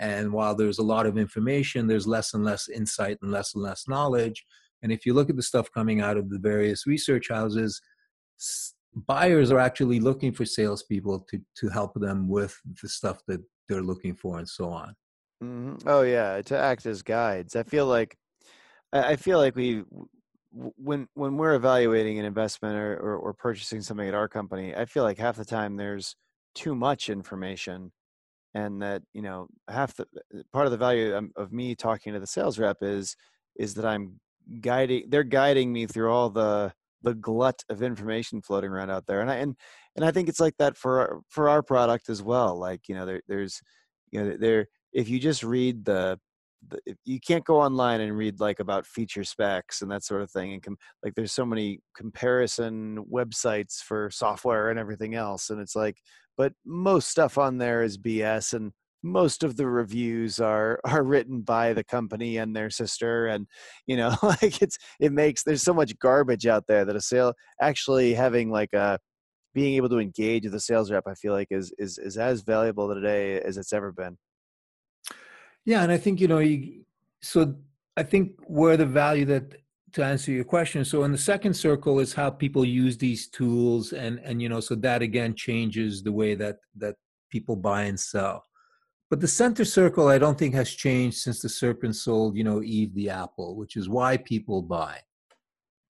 [0.00, 3.62] And while there's a lot of information, there's less and less insight and less and
[3.62, 4.44] less knowledge.
[4.82, 7.80] And if you look at the stuff coming out of the various research houses,
[8.94, 13.82] buyers are actually looking for salespeople to, to help them with the stuff that they're
[13.82, 14.94] looking for and so on.
[15.44, 15.88] Mm-hmm.
[15.88, 17.56] Oh yeah, to act as guides.
[17.56, 18.16] I feel like
[18.92, 19.84] I feel like we
[20.52, 24.84] when when we're evaluating an investment or, or, or purchasing something at our company, I
[24.84, 26.16] feel like half the time there's
[26.54, 27.92] too much information,
[28.54, 32.20] and that you know half the uh, part of the value of me talking to
[32.20, 33.16] the sales rep is
[33.56, 34.20] is that I'm
[34.60, 35.04] guiding.
[35.08, 39.30] They're guiding me through all the the glut of information floating around out there, and
[39.30, 39.56] I and
[39.96, 42.58] and I think it's like that for our, for our product as well.
[42.58, 43.60] Like you know, there, there's
[44.12, 46.18] you know there if you just read the,
[46.68, 50.30] the you can't go online and read like about feature specs and that sort of
[50.30, 55.60] thing and com- like there's so many comparison websites for software and everything else and
[55.60, 55.96] it's like
[56.38, 61.42] but most stuff on there is bs and most of the reviews are are written
[61.42, 63.46] by the company and their sister and
[63.86, 67.34] you know like it's it makes there's so much garbage out there that a sale
[67.60, 68.98] actually having like a
[69.52, 72.40] being able to engage with a sales rep i feel like is is is as
[72.40, 74.16] valuable today as it's ever been
[75.64, 76.84] yeah, and I think you know, you,
[77.22, 77.54] so
[77.96, 79.54] I think where the value that
[79.92, 80.84] to answer your question.
[80.84, 84.60] So in the second circle is how people use these tools, and and you know,
[84.60, 86.96] so that again changes the way that that
[87.30, 88.44] people buy and sell.
[89.10, 92.62] But the center circle, I don't think has changed since the serpent sold, you know,
[92.62, 94.98] Eve the apple, which is why people buy.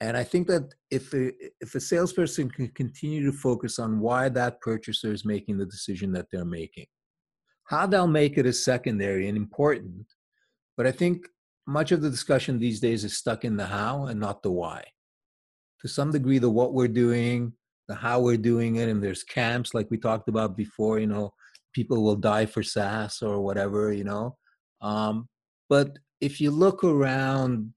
[0.00, 4.28] And I think that if a, if a salesperson can continue to focus on why
[4.30, 6.86] that purchaser is making the decision that they're making,
[7.64, 10.06] how they'll make it is secondary and important,
[10.76, 11.26] but I think
[11.66, 14.84] much of the discussion these days is stuck in the how and not the why.
[15.80, 17.52] To some degree, the what we're doing,
[17.88, 21.32] the how we're doing it, and there's camps like we talked about before, you know,
[21.72, 24.36] people will die for SaaS or whatever, you know.
[24.80, 25.28] Um,
[25.68, 27.72] but if you look around,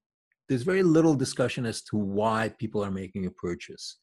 [0.48, 3.98] there's very little discussion as to why people are making a purchase.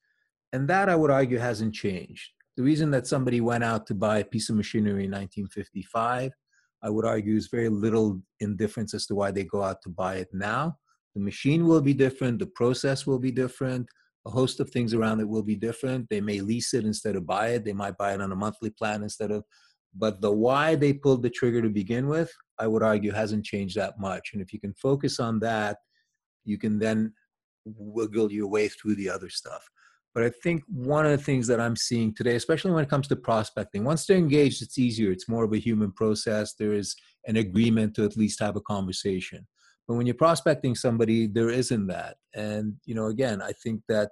[0.53, 2.31] And that I would argue hasn't changed.
[2.57, 6.31] The reason that somebody went out to buy a piece of machinery in 1955,
[6.83, 10.15] I would argue is very little indifference as to why they go out to buy
[10.15, 10.77] it now.
[11.15, 13.87] The machine will be different, the process will be different,
[14.25, 16.07] a host of things around it will be different.
[16.09, 17.63] They may lease it instead of buy it.
[17.63, 19.43] They might buy it on a monthly plan instead of.
[19.93, 23.77] But the why they pulled the trigger to begin with, I would argue, hasn't changed
[23.77, 24.31] that much.
[24.33, 25.77] And if you can focus on that,
[26.43, 27.13] you can then
[27.65, 29.63] wiggle your way through the other stuff.
[30.15, 33.09] But I think one of the things that I'm seeing today, especially when it comes
[33.09, 35.11] to prospecting, once they're engaged, it's easier.
[35.11, 36.53] It's more of a human process.
[36.53, 36.95] There is
[37.27, 39.45] an agreement to at least have a conversation.
[39.87, 42.15] But when you're prospecting somebody, there isn't that.
[42.33, 44.11] And, you know, again, I think that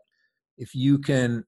[0.58, 1.46] if you can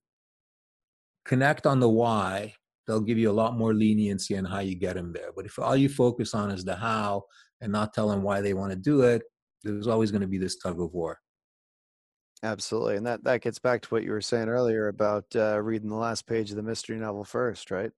[1.25, 2.53] connect on the why,
[2.87, 5.31] they'll give you a lot more leniency on how you get them there.
[5.35, 7.25] But if all you focus on is the how
[7.59, 9.23] and not tell them why they want to do it,
[9.63, 11.19] there's always going to be this tug of war.
[12.45, 15.89] Absolutely, and that that gets back to what you were saying earlier about uh, reading
[15.89, 17.91] the last page of the mystery novel first, right?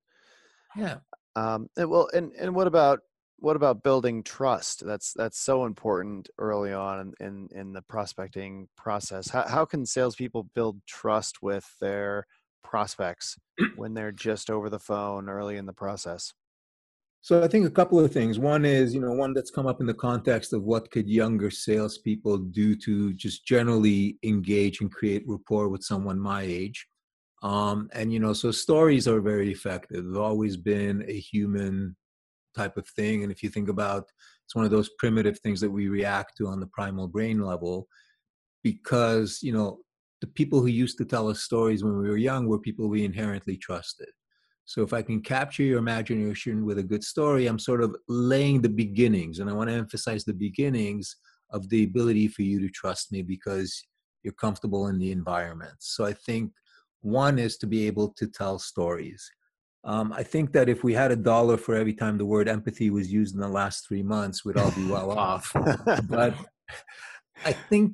[0.74, 1.00] Yeah.
[1.36, 3.02] Um, and well, and and what about
[3.40, 4.86] what about building trust?
[4.86, 9.30] That's that's so important early on in in, in the prospecting process.
[9.30, 12.26] How how can salespeople build trust with their
[12.64, 13.38] prospects
[13.76, 16.34] when they're just over the phone early in the process?
[17.22, 18.40] So I think a couple of things.
[18.40, 21.52] One is, you know, one that's come up in the context of what could younger
[21.52, 26.88] salespeople do to just generally engage and create rapport with someone my age.
[27.44, 30.06] Um, and you know, so stories are very effective.
[30.06, 31.96] They've always been a human
[32.56, 33.24] type of thing.
[33.24, 34.06] And if you think about
[34.46, 37.88] it's one of those primitive things that we react to on the primal brain level,
[38.64, 39.80] because you know
[40.22, 43.04] the people who used to tell us stories when we were young were people we
[43.06, 44.10] inherently trusted.
[44.68, 48.62] So if I can capture your imagination with a good story, I'm sort of laying
[48.62, 51.16] the beginnings, and I want to emphasize the beginnings
[51.52, 53.82] of the ability for you to trust me because
[54.24, 55.76] you're comfortable in the environment.
[55.80, 56.52] So I think
[57.00, 59.32] one is to be able to tell stories.
[59.86, 62.90] Um, I think that if we had a dollar for every time the word empathy
[62.90, 65.50] was used in the last three months, we'd all be well off.
[66.10, 66.36] But
[67.46, 67.94] I think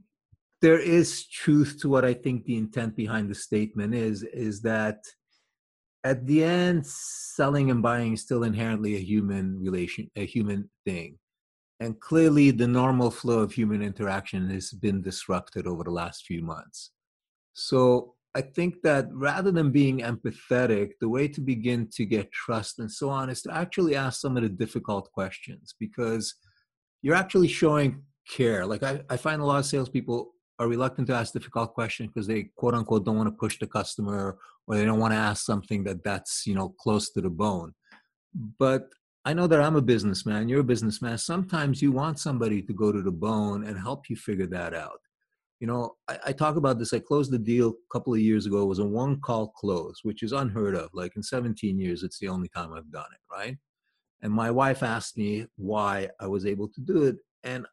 [0.63, 5.03] there is truth to what I think the intent behind the statement is, is that
[6.03, 11.17] at the end, selling and buying is still inherently a human relation, a human thing.
[11.79, 16.41] And clearly the normal flow of human interaction has been disrupted over the last few
[16.43, 16.91] months.
[17.53, 22.79] So I think that rather than being empathetic, the way to begin to get trust
[22.79, 26.35] and so on is to actually ask some of the difficult questions because
[27.01, 28.65] you're actually showing care.
[28.65, 30.33] Like I, I find a lot of salespeople
[30.63, 33.67] are reluctant to ask difficult questions because they quote unquote don't want to push the
[33.67, 37.29] customer or they don't want to ask something that that's you know close to the
[37.29, 37.73] bone.
[38.59, 38.89] But
[39.25, 40.49] I know that I'm a businessman.
[40.49, 41.17] You're a businessman.
[41.17, 44.99] Sometimes you want somebody to go to the bone and help you figure that out
[45.63, 46.91] you know, I, I, talk about this.
[46.91, 48.63] I closed the deal a couple of years ago.
[48.63, 50.89] It was a one call close, which is unheard of.
[50.91, 53.57] Like in 17 years, it's the only time I've done it, right?
[54.21, 57.15] And my wife asked me why I was able to do it.
[57.43, 57.65] And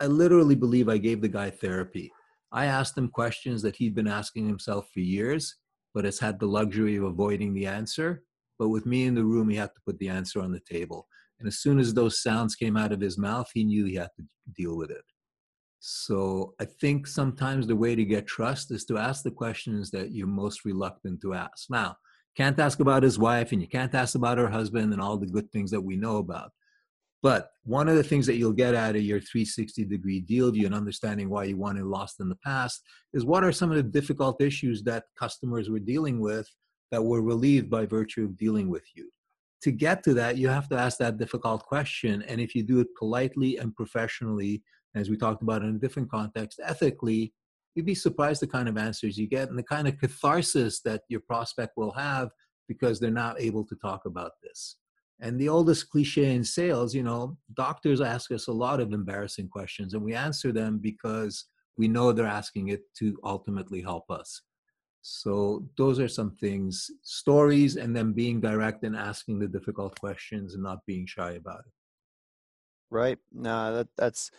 [0.00, 2.10] I literally believe I gave the guy therapy.
[2.54, 5.56] I asked him questions that he'd been asking himself for years,
[5.92, 8.22] but has had the luxury of avoiding the answer.
[8.60, 11.08] But with me in the room, he had to put the answer on the table.
[11.40, 14.10] And as soon as those sounds came out of his mouth, he knew he had
[14.16, 14.24] to
[14.56, 15.02] deal with it.
[15.80, 20.12] So I think sometimes the way to get trust is to ask the questions that
[20.12, 21.68] you're most reluctant to ask.
[21.68, 21.96] Now,
[22.36, 25.26] can't ask about his wife and you can't ask about her husband and all the
[25.26, 26.52] good things that we know about.
[27.24, 30.66] But one of the things that you'll get out of your 360 degree deal view
[30.66, 32.82] and understanding why you won and lost in the past
[33.14, 36.46] is what are some of the difficult issues that customers were dealing with
[36.90, 39.10] that were relieved by virtue of dealing with you.
[39.62, 42.20] To get to that, you have to ask that difficult question.
[42.28, 44.62] And if you do it politely and professionally,
[44.94, 47.32] as we talked about in a different context, ethically,
[47.74, 51.04] you'd be surprised the kind of answers you get and the kind of catharsis that
[51.08, 52.28] your prospect will have
[52.68, 54.76] because they're not able to talk about this.
[55.20, 59.48] And the oldest cliche in sales, you know, doctors ask us a lot of embarrassing
[59.48, 61.46] questions and we answer them because
[61.76, 64.42] we know they're asking it to ultimately help us.
[65.06, 70.54] So those are some things, stories, and then being direct and asking the difficult questions
[70.54, 71.72] and not being shy about it.
[72.90, 73.18] Right.
[73.30, 74.30] No, that that's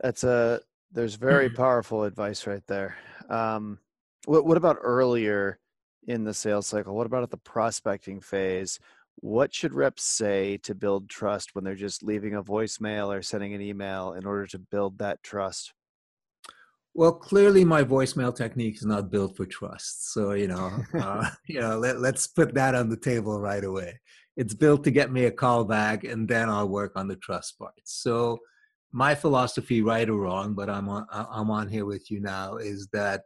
[0.00, 2.96] that's a there's very powerful advice right there.
[3.28, 3.78] Um,
[4.24, 5.60] what what about earlier
[6.08, 6.96] in the sales cycle?
[6.96, 8.80] What about at the prospecting phase?
[9.16, 13.54] What should reps say to build trust when they're just leaving a voicemail or sending
[13.54, 15.72] an email in order to build that trust?
[16.94, 20.12] Well, clearly my voicemail technique is not built for trust.
[20.12, 23.98] So, you know, uh, you know, let, let's put that on the table right away.
[24.36, 27.58] it's built to get me a call back and then I'll work on the trust
[27.58, 27.74] part.
[27.84, 28.38] So
[28.92, 32.88] my philosophy, right or wrong, but I'm on I'm on here with you now, is
[32.92, 33.22] that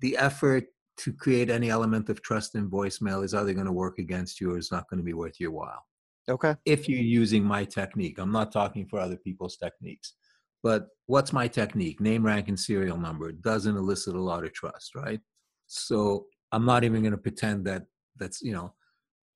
[0.00, 0.64] the effort
[1.02, 4.52] to create any element of trust in voicemail is either going to work against you
[4.52, 5.84] or it's not going to be worth your while.
[6.28, 6.54] Okay.
[6.64, 10.14] If you're using my technique, I'm not talking for other people's techniques.
[10.62, 12.00] But what's my technique?
[12.00, 15.20] Name, rank, and serial number doesn't elicit a lot of trust, right?
[15.66, 17.82] So I'm not even going to pretend that
[18.16, 18.72] that's, you know,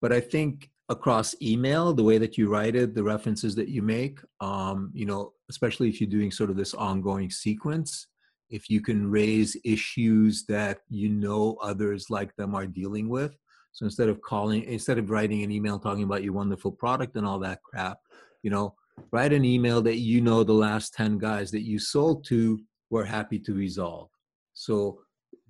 [0.00, 3.82] but I think across email, the way that you write it, the references that you
[3.82, 8.06] make, um, you know, especially if you're doing sort of this ongoing sequence,
[8.50, 13.36] if you can raise issues that you know others like them are dealing with.
[13.72, 17.26] So instead of calling, instead of writing an email talking about your wonderful product and
[17.26, 17.98] all that crap,
[18.42, 18.74] you know,
[19.10, 22.58] write an email that you know the last 10 guys that you sold to
[22.90, 24.08] were happy to resolve.
[24.54, 25.00] So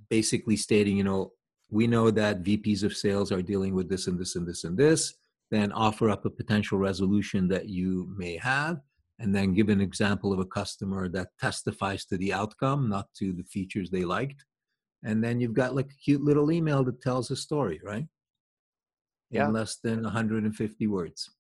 [0.09, 1.33] basically stating, you know,
[1.71, 4.77] we know that VPs of sales are dealing with this and this and this and
[4.77, 5.15] this,
[5.51, 8.81] then offer up a potential resolution that you may have
[9.19, 13.33] and then give an example of a customer that testifies to the outcome, not to
[13.33, 14.45] the features they liked.
[15.05, 18.07] And then you've got like a cute little email that tells a story, right?
[19.47, 21.31] In less than 150 words.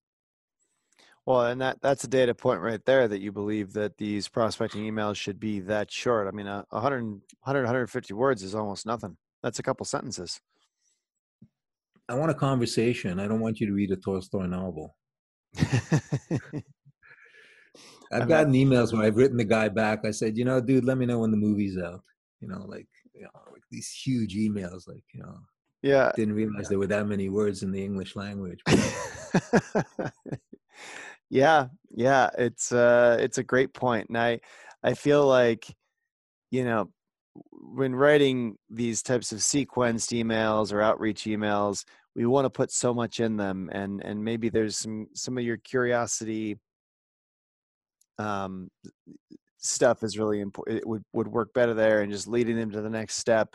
[1.24, 4.82] Well, and that that's a data point right there that you believe that these prospecting
[4.82, 6.28] emails should be that short.
[6.28, 9.16] I mean, a 100, 100 150 words is almost nothing.
[9.42, 10.40] That's a couple sentences.
[12.08, 13.18] I want a conversation.
[13.18, 14.96] I don't want you to read a Tolstoy novel.
[18.12, 20.04] I've gotten emails where I've written the guy back.
[20.04, 22.02] I said, you know, dude, let me know when the movie's out.
[22.40, 25.38] You know, like, you know, like these huge emails, like, you know,
[25.82, 26.68] yeah, didn't realize yeah.
[26.70, 28.60] there were that many words in the English language.
[31.30, 34.40] yeah, yeah, it's uh, it's a great point, and I,
[34.82, 35.66] I feel like,
[36.50, 36.90] you know,
[37.52, 41.84] when writing these types of sequenced emails or outreach emails,
[42.14, 45.44] we want to put so much in them, and and maybe there's some some of
[45.44, 46.58] your curiosity
[48.18, 48.68] um,
[49.58, 50.78] stuff is really important.
[50.78, 53.54] It would would work better there, and just leading them to the next step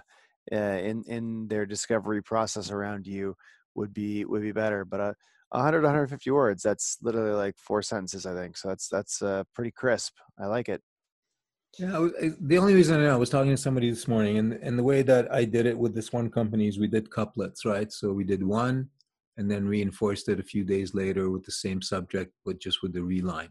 [0.52, 3.36] uh, in in their discovery process around you
[3.76, 4.86] would be would be better.
[4.86, 5.14] But uh,
[5.52, 9.72] 100 150 words that's literally like four sentences i think so that's that's uh, pretty
[9.72, 10.82] crisp i like it
[11.78, 12.08] yeah
[12.42, 14.84] the only reason i know i was talking to somebody this morning and and the
[14.84, 18.14] way that i did it with this one company is we did couplets right so
[18.14, 18.88] we did one
[19.38, 22.94] and then reinforced it a few days later with the same subject but just with
[22.94, 23.50] the reline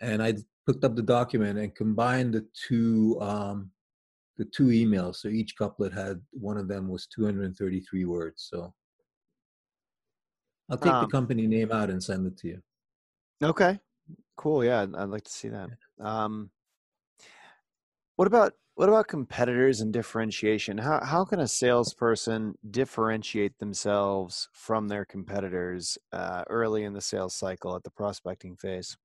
[0.00, 0.34] and I
[0.66, 3.70] picked up the document and combined the two um,
[4.36, 5.16] the two emails.
[5.16, 8.48] So each couplet had one of them was 233 words.
[8.50, 8.74] So
[10.68, 12.62] I'll take um, the company name out and send it to you.
[13.42, 13.78] Okay,
[14.36, 14.64] cool.
[14.64, 15.70] Yeah, I'd, I'd like to see that.
[16.00, 16.50] Um,
[18.16, 20.78] what about what about competitors and differentiation?
[20.78, 27.34] How how can a salesperson differentiate themselves from their competitors uh, early in the sales
[27.34, 28.96] cycle at the prospecting phase?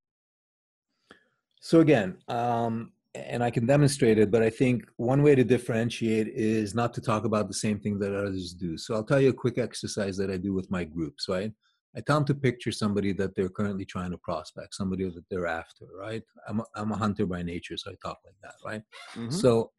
[1.61, 6.27] So again, um, and I can demonstrate it, but I think one way to differentiate
[6.29, 8.77] is not to talk about the same thing that others do.
[8.77, 11.51] So I'll tell you a quick exercise that I do with my groups, right?
[11.95, 15.45] I tell them to picture somebody that they're currently trying to prospect, somebody that they're
[15.45, 16.23] after, right?
[16.47, 18.81] I'm a, I'm a hunter by nature, so I talk like that, right?
[19.13, 19.29] Mm-hmm.
[19.29, 19.71] So,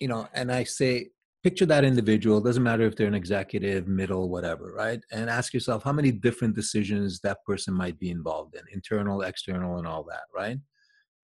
[0.00, 1.10] you know, and I say,
[1.44, 5.00] picture that individual, doesn't matter if they're an executive, middle, whatever, right?
[5.12, 9.76] And ask yourself how many different decisions that person might be involved in, internal, external,
[9.76, 10.58] and all that, right?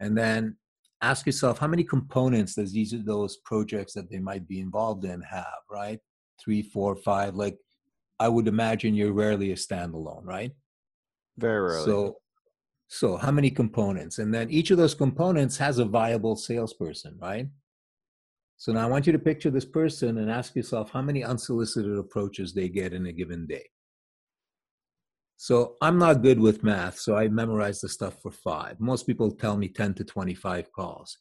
[0.04, 0.56] And then
[1.00, 5.04] ask yourself how many components does each of those projects that they might be involved
[5.04, 5.98] in have right?
[6.42, 7.56] Three four five like
[8.20, 10.52] i would imagine you're rarely a standalone right?
[11.38, 11.84] Very rarely.
[11.84, 12.16] So
[12.88, 14.18] so how many components?
[14.18, 17.48] And then each of those components has a viable salesperson right?
[18.56, 21.96] So now i want you to picture this person and ask yourself how many unsolicited
[21.98, 23.66] approaches they get in a given day
[25.36, 28.80] so I'm not good with math, so I memorize the stuff for five.
[28.80, 31.18] Most people tell me 10 to 25 calls.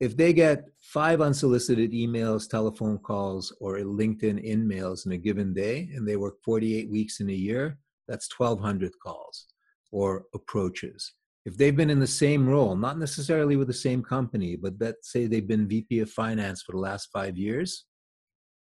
[0.00, 5.90] If they get five unsolicited emails, telephone calls, or LinkedIn InMails in a given day,
[5.94, 9.46] and they work 48 weeks in a year, that's 1,200 calls
[9.90, 11.14] or approaches.
[11.44, 15.10] If they've been in the same role, not necessarily with the same company, but let's
[15.10, 17.86] say they've been VP of finance for the last five years,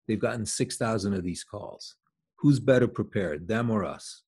[0.07, 1.97] they've gotten 6,000 of these calls.
[2.39, 4.23] Who's better prepared, them or us?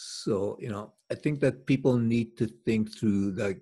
[0.00, 3.60] So, you know, I think that people need to think through like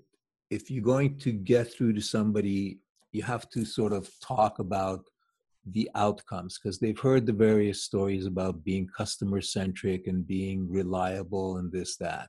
[0.51, 2.81] if you're going to get through to somebody,
[3.13, 5.09] you have to sort of talk about
[5.65, 11.57] the outcomes because they've heard the various stories about being customer centric and being reliable
[11.57, 12.29] and this that.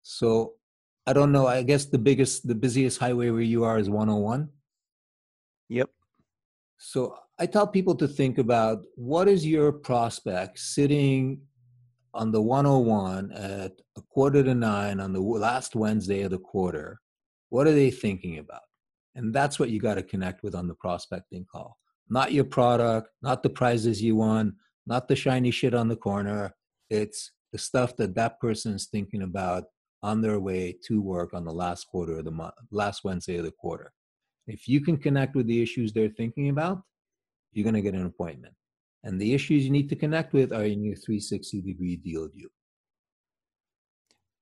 [0.00, 0.54] So,
[1.06, 4.48] I don't know, I guess the biggest the busiest highway where you are is 101.
[5.68, 5.90] Yep.
[6.78, 11.42] So I tell people to think about what is your prospect sitting
[12.14, 17.00] on the 101 at a quarter to nine on the last Wednesday of the quarter.
[17.48, 18.62] What are they thinking about?
[19.14, 21.76] And that's what you got to connect with on the prospecting call.
[22.08, 24.56] Not your product, not the prizes you won,
[24.86, 26.54] not the shiny shit on the corner.
[26.90, 29.64] It's the stuff that that person is thinking about
[30.02, 33.44] on their way to work on the last quarter of the month, last Wednesday of
[33.44, 33.92] the quarter.
[34.46, 36.82] If you can connect with the issues they're thinking about,
[37.52, 38.54] you're going to get an appointment.
[39.04, 42.50] And the issues you need to connect with are in your 360 degree deal view.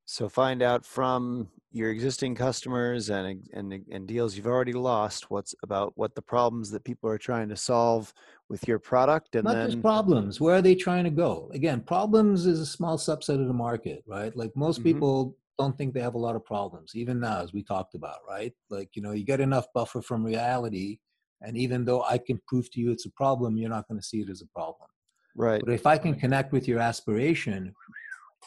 [0.05, 5.55] So find out from your existing customers and, and and deals you've already lost what's
[5.63, 8.13] about what the problems that people are trying to solve
[8.49, 11.81] with your product and not then just problems where are they trying to go again
[11.81, 14.89] problems is a small subset of the market right like most mm-hmm.
[14.89, 18.19] people don't think they have a lot of problems even now as we talked about
[18.29, 20.99] right like you know you get enough buffer from reality
[21.43, 24.07] and even though i can prove to you it's a problem you're not going to
[24.07, 24.89] see it as a problem
[25.35, 27.75] right but if i can connect with your aspiration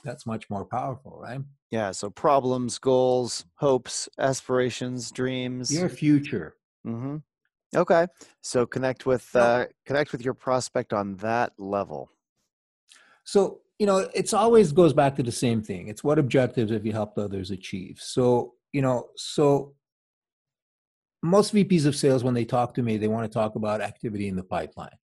[0.04, 1.41] that's much more powerful, right?
[1.72, 1.91] Yeah.
[1.91, 5.74] So problems, goals, hopes, aspirations, dreams.
[5.74, 6.56] Your future.
[6.86, 7.18] Mm-hmm.
[7.76, 8.08] Okay.
[8.41, 12.12] So connect with uh, connect with your prospect on that level.
[13.24, 15.88] So you know, it's always goes back to the same thing.
[15.88, 18.00] It's what objectives have you helped others achieve.
[18.00, 19.74] So you know, so
[21.24, 24.28] most VPs of sales, when they talk to me, they want to talk about activity
[24.28, 24.97] in the pipeline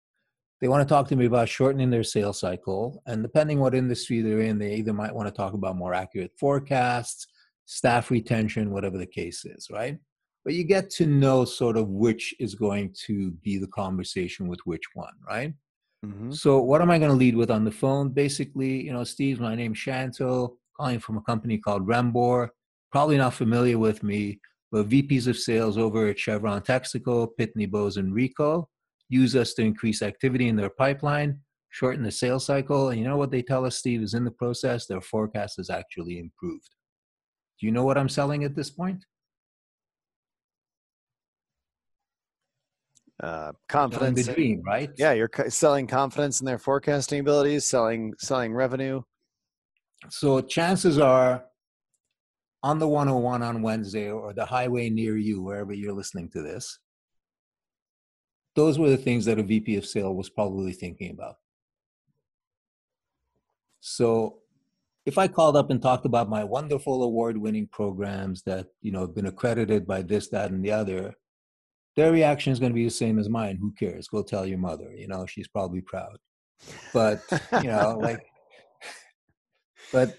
[0.61, 3.03] they want to talk to me about shortening their sales cycle.
[3.07, 6.33] And depending what industry they're in, they either might want to talk about more accurate
[6.39, 7.27] forecasts,
[7.67, 9.99] staff retention, whatever the case is, right?
[10.45, 14.61] But you get to know sort of which is going to be the conversation with
[14.65, 15.53] which one, right?
[16.05, 16.31] Mm-hmm.
[16.31, 18.11] So what am I going to lead with on the phone?
[18.11, 22.51] Basically, you know, Steve, my name's Shanto, calling from a company called Renbor.
[22.93, 24.41] Probably not familiar with me,
[24.77, 28.67] but VPs of sales over at Chevron Texaco, Pitney Bowes, and Ricoh
[29.09, 32.91] use us to increase activity in their pipeline, shorten the sales cycle.
[32.91, 35.71] And you know what they tell us, Steve, is in the process, their forecast has
[35.71, 36.69] actually improved.
[37.59, 39.03] Do you know what I'm selling at this point?
[43.23, 48.13] Uh, confidence selling the dream right yeah you're selling confidence in their forecasting abilities selling
[48.19, 49.01] selling revenue
[50.11, 51.47] so chances are
[52.69, 56.79] on the 101 on wednesday or the highway near you wherever you're listening to this
[58.57, 61.37] those were the things that a VP of sale was probably thinking about.
[63.81, 64.39] So
[65.05, 69.15] if I called up and talked about my wonderful award-winning programs that you know have
[69.15, 71.15] been accredited by this, that, and the other,
[71.95, 73.59] their reaction is going to be the same as mine.
[73.61, 74.09] Who cares?
[74.09, 74.91] Go tell your mother.
[74.93, 76.17] You know, she's probably proud.
[76.95, 77.21] But
[77.63, 78.25] you know, like,
[79.93, 80.17] but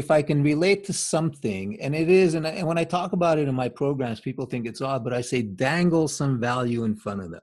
[0.00, 3.12] if I can relate to something, and it is, and, I, and when I talk
[3.12, 6.82] about it in my programs, people think it's odd, but I say dangle some value
[6.84, 7.40] in front of them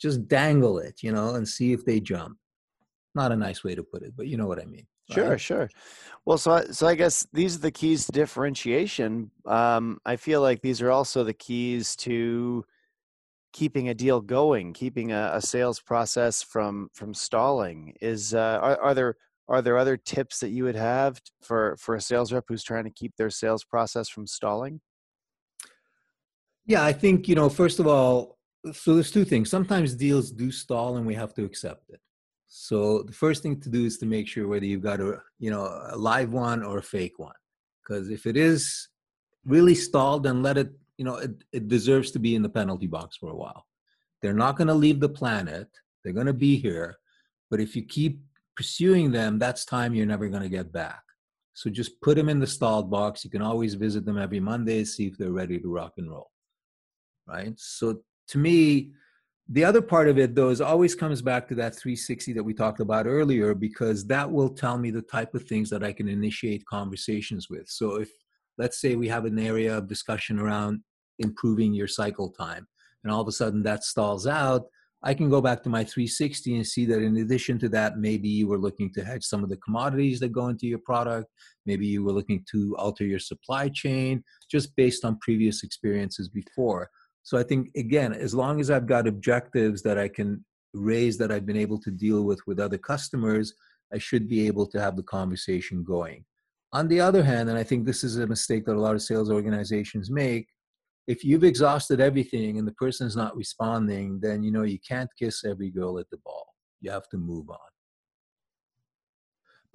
[0.00, 2.38] just dangle it, you know, and see if they jump.
[3.14, 4.86] Not a nice way to put it, but you know what I mean.
[5.10, 5.40] Sure, right?
[5.40, 5.68] sure.
[6.24, 9.30] Well, so I, so I guess these are the keys to differentiation.
[9.44, 12.64] Um, I feel like these are also the keys to
[13.52, 17.94] keeping a deal going, keeping a, a sales process from from stalling.
[18.00, 19.16] Is uh, are, are there
[19.50, 22.84] are there other tips that you would have for for a sales rep who's trying
[22.84, 24.80] to keep their sales process from stalling?
[26.64, 27.48] Yeah, I think you know.
[27.48, 28.38] First of all,
[28.72, 29.50] so there's two things.
[29.50, 32.00] Sometimes deals do stall, and we have to accept it.
[32.46, 35.50] So the first thing to do is to make sure whether you've got a you
[35.50, 37.34] know a live one or a fake one,
[37.82, 38.88] because if it is
[39.44, 42.86] really stalled, then let it you know it, it deserves to be in the penalty
[42.86, 43.66] box for a while.
[44.22, 45.68] They're not going to leave the planet.
[46.04, 46.98] They're going to be here,
[47.50, 48.20] but if you keep
[48.60, 51.00] pursuing them, that's time you're never going to get back.
[51.54, 53.24] So just put them in the stalled box.
[53.24, 56.30] You can always visit them every Monday, see if they're ready to rock and roll.
[57.26, 57.54] Right.
[57.56, 58.90] So to me,
[59.48, 62.52] the other part of it, though, is always comes back to that 360 that we
[62.52, 66.06] talked about earlier, because that will tell me the type of things that I can
[66.06, 67.66] initiate conversations with.
[67.66, 68.10] So if,
[68.58, 70.82] let's say, we have an area of discussion around
[71.18, 72.68] improving your cycle time,
[73.04, 74.66] and all of a sudden that stalls out,
[75.02, 78.28] I can go back to my 360 and see that in addition to that, maybe
[78.28, 81.28] you were looking to hedge some of the commodities that go into your product.
[81.64, 86.90] Maybe you were looking to alter your supply chain just based on previous experiences before.
[87.22, 90.44] So I think again, as long as I've got objectives that I can
[90.74, 93.54] raise that I've been able to deal with with other customers,
[93.92, 96.24] I should be able to have the conversation going.
[96.72, 99.02] On the other hand, and I think this is a mistake that a lot of
[99.02, 100.46] sales organizations make,
[101.10, 105.10] if you've exhausted everything and the person is not responding, then you know you can't
[105.18, 106.46] kiss every girl at the ball.
[106.80, 107.70] You have to move on.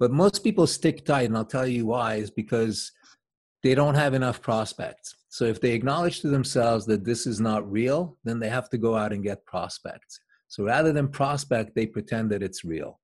[0.00, 2.90] But most people stick tight, and I'll tell you why, is because
[3.62, 5.14] they don't have enough prospects.
[5.28, 8.78] So if they acknowledge to themselves that this is not real, then they have to
[8.78, 10.18] go out and get prospects.
[10.48, 12.98] So rather than prospect, they pretend that it's real.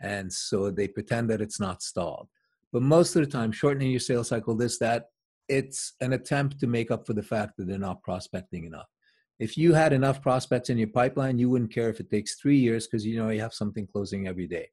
[0.00, 2.26] And so they pretend that it's not stalled.
[2.72, 5.10] But most of the time, shortening your sales cycle, this, that,
[5.48, 8.88] it's an attempt to make up for the fact that they're not prospecting enough.
[9.38, 12.58] If you had enough prospects in your pipeline, you wouldn't care if it takes three
[12.58, 14.68] years because you know you have something closing every day.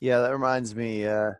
[0.00, 1.06] Yeah, that reminds me.
[1.06, 1.32] Uh,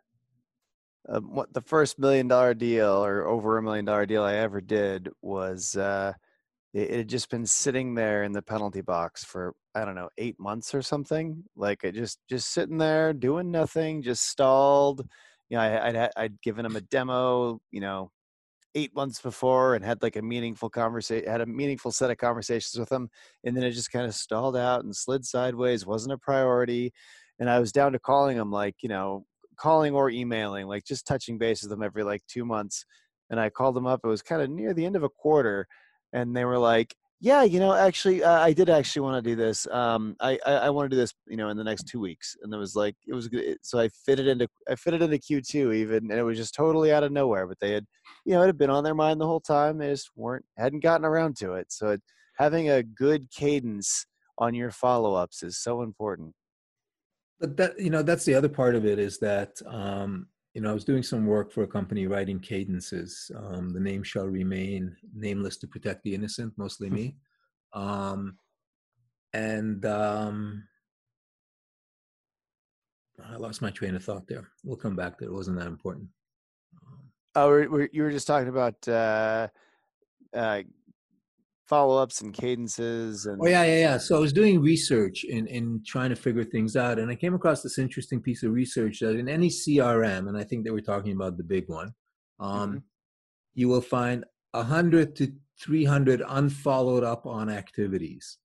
[1.09, 4.61] uh, what the first million dollar deal or over a million dollar deal I ever
[4.61, 6.13] did was uh,
[6.73, 10.09] it, it, had just been sitting there in the penalty box for I don't know
[10.17, 11.43] eight months or something.
[11.55, 15.07] Like it just just sitting there doing nothing, just stalled.
[15.49, 17.59] You know, I, I'd I'd given him a demo.
[17.71, 18.11] You know,
[18.75, 22.79] eight months before and had like a meaningful conversation, had a meaningful set of conversations
[22.79, 23.09] with him,
[23.43, 25.85] and then it just kind of stalled out and slid sideways.
[25.85, 26.93] wasn't a priority,
[27.39, 29.25] and I was down to calling him like you know
[29.57, 32.85] calling or emailing, like just touching base with them every like two months.
[33.29, 34.01] And I called them up.
[34.03, 35.67] It was kind of near the end of a quarter,
[36.13, 39.35] and they were like, "Yeah, you know, actually, uh, I did actually want to do
[39.35, 39.67] this.
[39.67, 42.35] Um, I, I, I want to do this, you know, in the next two weeks."
[42.41, 43.57] And it was like, it was good.
[43.63, 46.91] So I fitted into I fitted into Q two even, and it was just totally
[46.91, 47.47] out of nowhere.
[47.47, 47.85] But they had,
[48.25, 49.77] you know, it had been on their mind the whole time.
[49.77, 51.71] They just weren't hadn't gotten around to it.
[51.71, 52.01] So it,
[52.37, 54.05] having a good cadence
[54.37, 56.35] on your follow ups is so important
[57.39, 60.27] but that you know that's the other part of it is that um,
[60.57, 63.29] you know I was doing some work for a company writing cadences.
[63.35, 67.15] Um, the name shall remain nameless to protect the innocent, mostly me.
[67.73, 68.39] Um,
[69.33, 70.63] and um,
[73.23, 74.47] I lost my train of thought there.
[74.63, 75.27] We'll come back to it.
[75.27, 76.07] It wasn't that important.
[76.81, 79.49] Um, oh, you were just talking about uh,
[80.33, 80.63] uh,
[81.67, 83.97] follow-ups and cadences and oh yeah yeah yeah.
[83.97, 87.33] So i was doing research in in trying to figure things out and i came
[87.33, 90.81] across this interesting piece of research that in any crm and i think they were
[90.81, 91.93] talking about the big one
[92.39, 92.77] um, mm-hmm.
[93.55, 98.37] you will find 100 to 300 unfollowed up on activities.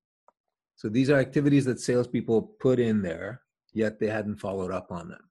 [0.77, 3.43] So these are activities that salespeople put in there
[3.75, 5.31] yet they hadn't followed up on them.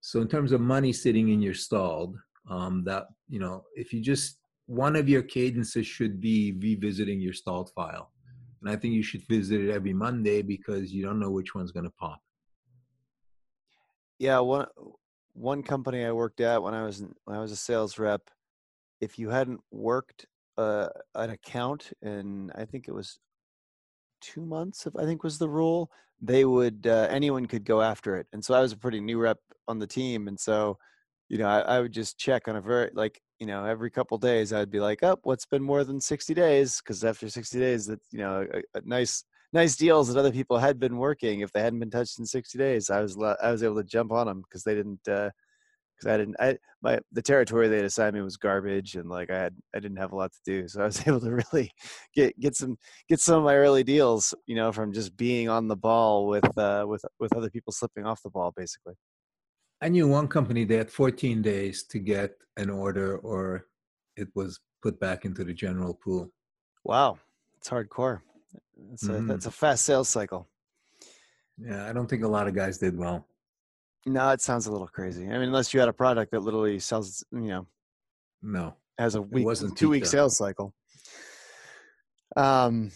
[0.00, 2.16] So in terms of money sitting in your stalled
[2.50, 4.38] um, that you know if you just
[4.72, 8.10] one of your cadences should be revisiting your stalled file.
[8.62, 11.72] And I think you should visit it every Monday because you don't know which one's
[11.72, 12.20] going to pop.
[14.18, 14.66] Yeah, one
[15.34, 18.22] one company I worked at when I was when I was a sales rep,
[19.00, 20.24] if you hadn't worked
[20.56, 23.18] uh, an account and I think it was
[24.22, 25.90] two months, if I think was the rule,
[26.22, 28.26] they would uh, anyone could go after it.
[28.32, 30.78] And so I was a pretty new rep on the team, and so
[31.28, 34.16] you know I, I would just check on a very like you know every couple
[34.18, 36.80] days i'd be like up oh, what's been more than 60 days?
[36.80, 40.58] Because after 60 days that you know a, a nice nice deals that other people
[40.58, 41.40] had been working.
[41.40, 44.12] If they hadn't been touched in 60 days i was i was able to jump
[44.12, 48.14] on them because they didn't because uh, i didn't i my the territory they'd assigned
[48.14, 50.68] me was garbage and like i had i didn't have a lot to do.
[50.68, 51.72] So i was able to really
[52.14, 52.76] get get some
[53.08, 56.56] get some of my early deals you know from just being on the ball with
[56.56, 58.94] uh with with other people slipping off the ball basically
[59.82, 63.66] I knew one company they had 14 days to get an order or
[64.16, 66.30] it was put back into the general pool.
[66.84, 67.18] Wow,
[67.58, 68.20] it's hardcore.
[68.90, 69.26] That's a mm-hmm.
[69.26, 70.48] that's a fast sales cycle.
[71.58, 73.26] Yeah, I don't think a lot of guys did well.
[74.06, 75.24] No, it sounds a little crazy.
[75.24, 77.66] I mean, unless you had a product that literally sells, you know,
[78.40, 80.74] no, has a week, two week sales cycle.
[82.36, 82.90] Um,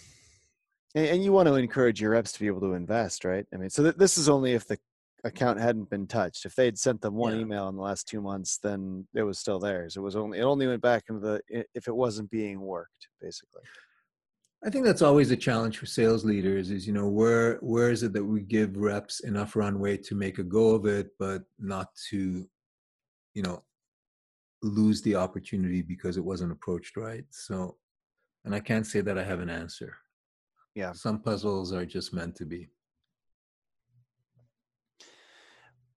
[0.94, 3.44] and, and, you want to encourage your reps to be able to invest, right?
[3.52, 4.78] I mean, so th- this is only if the
[5.24, 6.44] account hadn't been touched.
[6.44, 7.40] If they had sent them one yeah.
[7.40, 9.96] email in the last two months, then it was still theirs.
[9.96, 11.40] It was only it only went back into the
[11.74, 13.62] if it wasn't being worked, basically.
[14.64, 18.02] I think that's always a challenge for sales leaders is, you know, where where is
[18.02, 21.88] it that we give reps enough runway to make a go of it, but not
[22.10, 22.48] to,
[23.34, 23.62] you know,
[24.62, 27.24] lose the opportunity because it wasn't approached right.
[27.30, 27.76] So
[28.44, 29.96] and I can't say that I have an answer.
[30.74, 30.92] Yeah.
[30.92, 32.68] Some puzzles are just meant to be.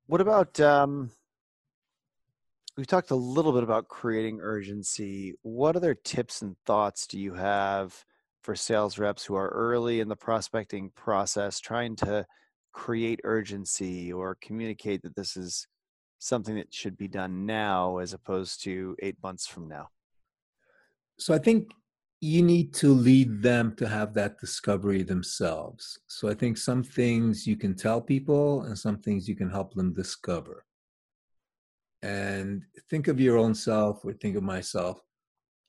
[0.09, 1.11] What about um,
[2.75, 5.35] we've talked a little bit about creating urgency.
[5.43, 7.93] What other tips and thoughts do you have
[8.41, 12.25] for sales reps who are early in the prospecting process trying to
[12.71, 15.67] create urgency or communicate that this is
[16.17, 19.89] something that should be done now as opposed to 8 months from now?
[21.19, 21.69] So I think
[22.21, 25.99] you need to lead them to have that discovery themselves.
[26.07, 29.73] So I think some things you can tell people and some things you can help
[29.73, 30.65] them discover.
[32.01, 34.99] And think of your own self or think of myself.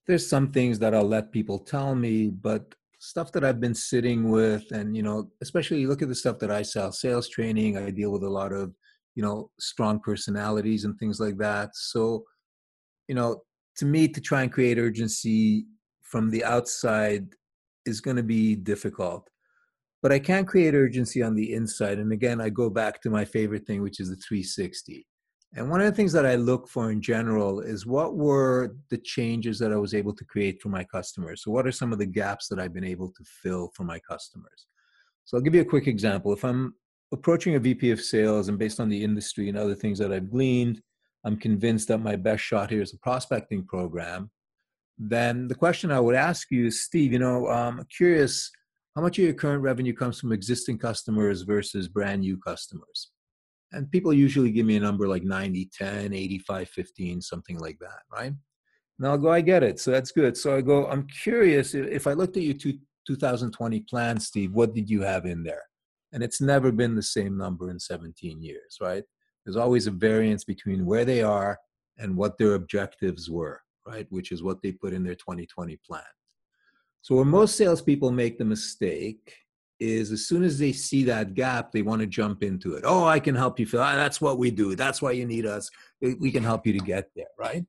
[0.07, 4.31] There's some things that I'll let people tell me, but stuff that I've been sitting
[4.31, 7.79] with, and you know, especially look at the stuff that I sell, sales training.
[7.79, 8.75] I deal with a lot of,
[9.15, 11.77] you know, strong personalities and things like that.
[11.77, 12.25] So,
[13.07, 13.43] you know,
[13.77, 15.67] to me, to try and create urgency
[16.11, 17.29] from the outside
[17.87, 19.31] is going to be difficult.
[20.03, 21.99] But I can create urgency on the inside.
[21.99, 25.07] And again, I go back to my favorite thing, which is the 360.
[25.55, 28.99] And one of the things that I look for in general is what were the
[28.99, 31.43] changes that I was able to create for my customers?
[31.43, 33.99] So, what are some of the gaps that I've been able to fill for my
[33.99, 34.67] customers?
[35.25, 36.33] So, I'll give you a quick example.
[36.33, 36.75] If I'm
[37.13, 40.31] approaching a VP of sales and based on the industry and other things that I've
[40.31, 40.81] gleaned,
[41.25, 44.31] I'm convinced that my best shot here is a prospecting program.
[45.03, 48.51] Then the question I would ask you is, Steve, you know, I'm curious
[48.95, 53.11] how much of your current revenue comes from existing customers versus brand new customers?
[53.73, 58.01] and people usually give me a number like 90 10 85 15 something like that
[58.13, 58.33] right?
[58.99, 60.37] And i'll go i get it so that's good.
[60.37, 64.75] So i go i'm curious if i looked at your two, 2020 plan steve what
[64.75, 65.63] did you have in there?
[66.13, 69.05] And it's never been the same number in 17 years right?
[69.45, 71.59] There's always a variance between where they are
[71.99, 76.03] and what their objectives were right which is what they put in their 2020 plan
[77.03, 79.35] so where most salespeople make the mistake
[79.81, 82.85] is as soon as they see that gap, they want to jump into it.
[82.87, 83.81] Oh, I can help you fill.
[83.81, 84.77] Ah, that's what we do.
[84.77, 85.71] That's why you need us.
[86.01, 87.65] We can help you to get there, right?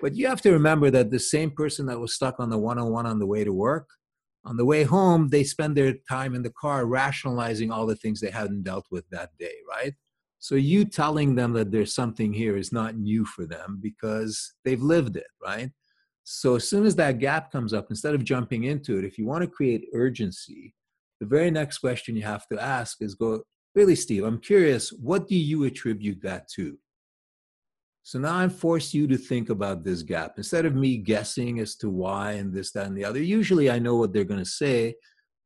[0.00, 3.04] But you have to remember that the same person that was stuck on the 101
[3.06, 3.90] on the way to work,
[4.44, 8.20] on the way home, they spend their time in the car rationalizing all the things
[8.20, 9.94] they hadn't dealt with that day, right?
[10.42, 14.82] So you telling them that there's something here is not new for them because they've
[14.82, 15.70] lived it, right?
[16.24, 19.24] So as soon as that gap comes up, instead of jumping into it, if you
[19.24, 20.74] want to create urgency,
[21.20, 23.44] the very next question you have to ask is go,
[23.76, 26.76] really, Steve, I'm curious, what do you attribute that to?
[28.02, 30.32] So now I'm forced you to think about this gap.
[30.38, 33.78] Instead of me guessing as to why and this, that, and the other, usually I
[33.78, 34.96] know what they're going to say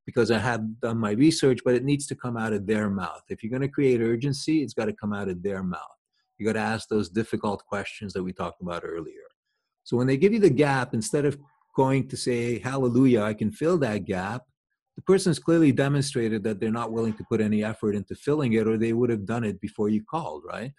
[0.06, 3.22] because I have done my research, but it needs to come out of their mouth.
[3.28, 5.80] If you're going to create urgency, it's got to come out of their mouth.
[6.38, 9.26] You got to ask those difficult questions that we talked about earlier.
[9.84, 11.38] So when they give you the gap, instead of
[11.74, 14.42] going to say, Hallelujah, I can fill that gap,
[14.96, 18.54] the person has clearly demonstrated that they're not willing to put any effort into filling
[18.54, 20.72] it or they would have done it before you called right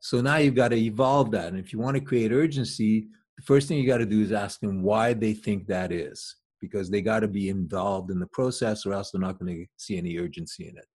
[0.00, 3.06] so now you've got to evolve that and if you want to create urgency
[3.36, 6.36] the first thing you got to do is ask them why they think that is
[6.60, 9.66] because they got to be involved in the process or else they're not going to
[9.76, 10.86] see any urgency in it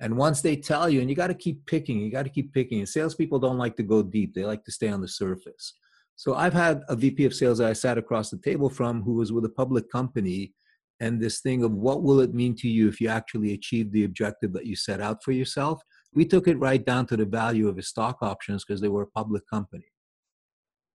[0.00, 2.52] and once they tell you and you got to keep picking you got to keep
[2.52, 5.74] picking and salespeople don't like to go deep they like to stay on the surface
[6.18, 9.14] so I've had a VP of sales that I sat across the table from who
[9.14, 10.52] was with a public company
[10.98, 14.02] and this thing of what will it mean to you if you actually achieve the
[14.02, 15.80] objective that you set out for yourself.
[16.12, 19.02] We took it right down to the value of his stock options because they were
[19.02, 19.86] a public company.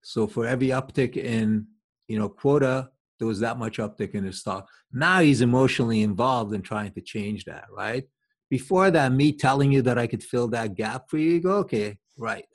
[0.04, 1.68] So for every uptick in,
[2.10, 4.68] you know, quota, there was that much uptick in his stock.
[4.92, 8.04] Now he's emotionally involved in trying to change that, right?
[8.50, 11.58] Before that, me telling you that I could fill that gap for you, you go,
[11.58, 12.46] okay, right.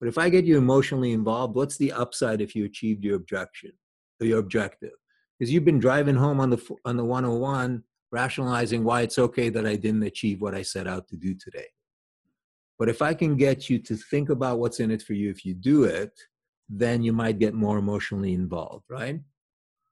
[0.00, 3.72] But if I get you emotionally involved, what's the upside if you achieved your objection
[4.20, 4.92] or your objective?
[5.38, 9.66] Because you've been driving home on the on the 101, rationalizing why it's okay that
[9.66, 11.66] I didn't achieve what I set out to do today.
[12.78, 15.44] But if I can get you to think about what's in it for you if
[15.44, 16.12] you do it,
[16.68, 19.20] then you might get more emotionally involved, right?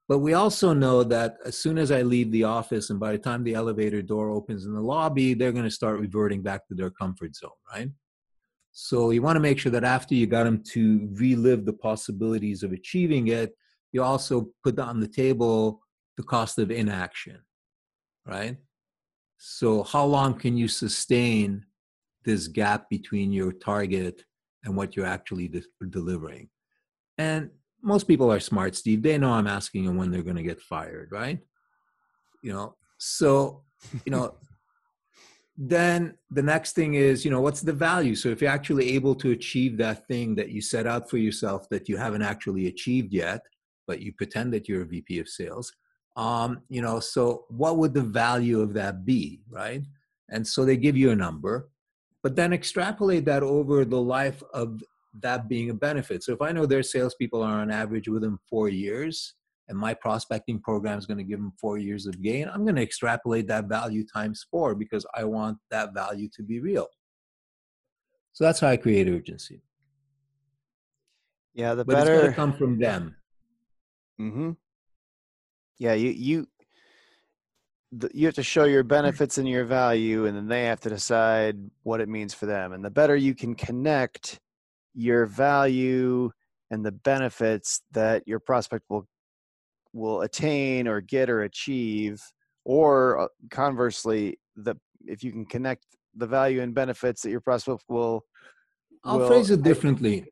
[0.08, 3.18] But we also know that as soon as I leave the office and by the
[3.18, 6.74] time the elevator door opens in the lobby, they're going to start reverting back to
[6.74, 7.90] their comfort zone, right?
[8.70, 12.62] So you want to make sure that after you got them to relive the possibilities
[12.62, 13.56] of achieving it,
[13.92, 15.80] you also put on the table
[16.16, 17.40] the cost of inaction,
[18.26, 18.58] right?
[19.38, 21.64] So how long can you sustain
[22.24, 24.24] this gap between your target
[24.64, 26.48] and what you're actually de- delivering?
[27.18, 27.50] And
[27.82, 29.02] most people are smart, Steve.
[29.02, 31.38] They know I'm asking them when they're going to get fired, right?
[32.42, 33.62] You know, so
[34.04, 34.34] you know
[35.58, 39.14] then the next thing is you know what's the value so if you're actually able
[39.14, 43.12] to achieve that thing that you set out for yourself that you haven't actually achieved
[43.12, 43.40] yet
[43.86, 45.72] but you pretend that you're a vp of sales
[46.16, 49.82] um, you know so what would the value of that be right
[50.30, 51.70] and so they give you a number
[52.22, 54.82] but then extrapolate that over the life of
[55.22, 58.68] that being a benefit so if i know their salespeople are on average within four
[58.68, 59.34] years
[59.68, 62.76] and my prospecting program is going to give them four years of gain, I'm going
[62.76, 66.86] to extrapolate that value times four because I want that value to be real.
[68.32, 69.62] So that's how I create urgency.
[71.54, 73.16] Yeah, the but better it's going to come from them.
[74.20, 74.50] Mm-hmm.
[75.78, 76.46] Yeah, you you
[77.92, 80.90] the, you have to show your benefits and your value, and then they have to
[80.90, 82.72] decide what it means for them.
[82.72, 84.38] And the better you can connect
[84.96, 86.30] your value
[86.70, 89.06] and the benefits that your prospect will
[89.92, 92.20] will attain or get or achieve
[92.64, 94.74] or uh, conversely the
[95.06, 95.84] if you can connect
[96.16, 98.22] the value and benefits that your prospect will
[99.04, 100.24] i'll phrase it differently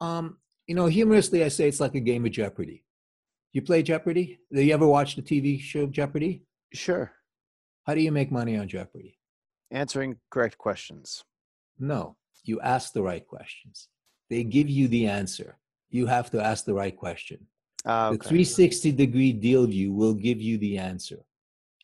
[0.00, 2.82] um, you know humorously i say it's like a game of jeopardy
[3.54, 4.38] You play Jeopardy?
[4.50, 6.44] Do you ever watch the TV show Jeopardy?
[6.72, 7.12] Sure.
[7.86, 9.18] How do you make money on Jeopardy?
[9.70, 11.22] Answering correct questions.
[11.78, 13.88] No, you ask the right questions.
[14.30, 15.58] They give you the answer.
[15.90, 17.46] You have to ask the right question.
[17.84, 21.24] Uh, The 360 degree deal view will give you the answer.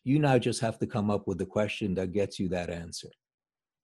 [0.03, 3.09] You now just have to come up with the question that gets you that answer.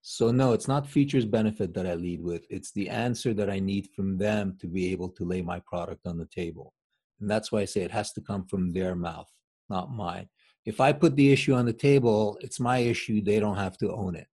[0.01, 2.45] So, no, it's not features benefit that I lead with.
[2.49, 6.05] It's the answer that I need from them to be able to lay my product
[6.05, 6.73] on the table.
[7.19, 9.29] And that's why I say it has to come from their mouth,
[9.69, 10.29] not mine.
[10.65, 13.21] If I put the issue on the table, it's my issue.
[13.21, 14.27] They don't have to own it.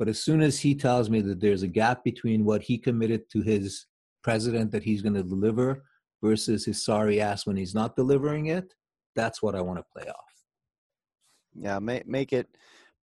[0.00, 3.28] But as soon as he tells me that there's a gap between what he committed
[3.32, 3.84] to his
[4.22, 5.84] president that he's going to deliver
[6.22, 8.72] versus his sorry ass when he's not delivering it,
[9.14, 10.32] that's what I want to play off.
[11.54, 12.48] Yeah, make make it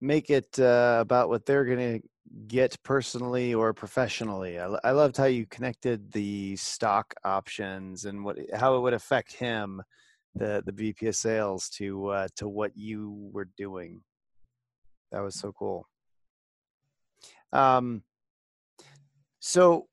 [0.02, 2.08] make it uh, about what they're going to
[2.48, 4.60] get personally or professionally.
[4.60, 9.34] I, I loved how you connected the stock options and what how it would affect
[9.34, 9.84] him,
[10.34, 14.02] the the VP of sales, to uh, to what you were doing.
[15.12, 15.88] That was so cool.
[17.54, 18.04] Um,
[19.40, 19.88] so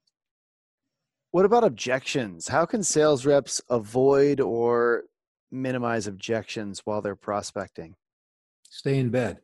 [1.31, 2.49] what about objections?
[2.49, 5.05] How can sales reps avoid or
[5.51, 7.97] minimize objections while they're prospecting?
[8.69, 9.39] Stay in bed.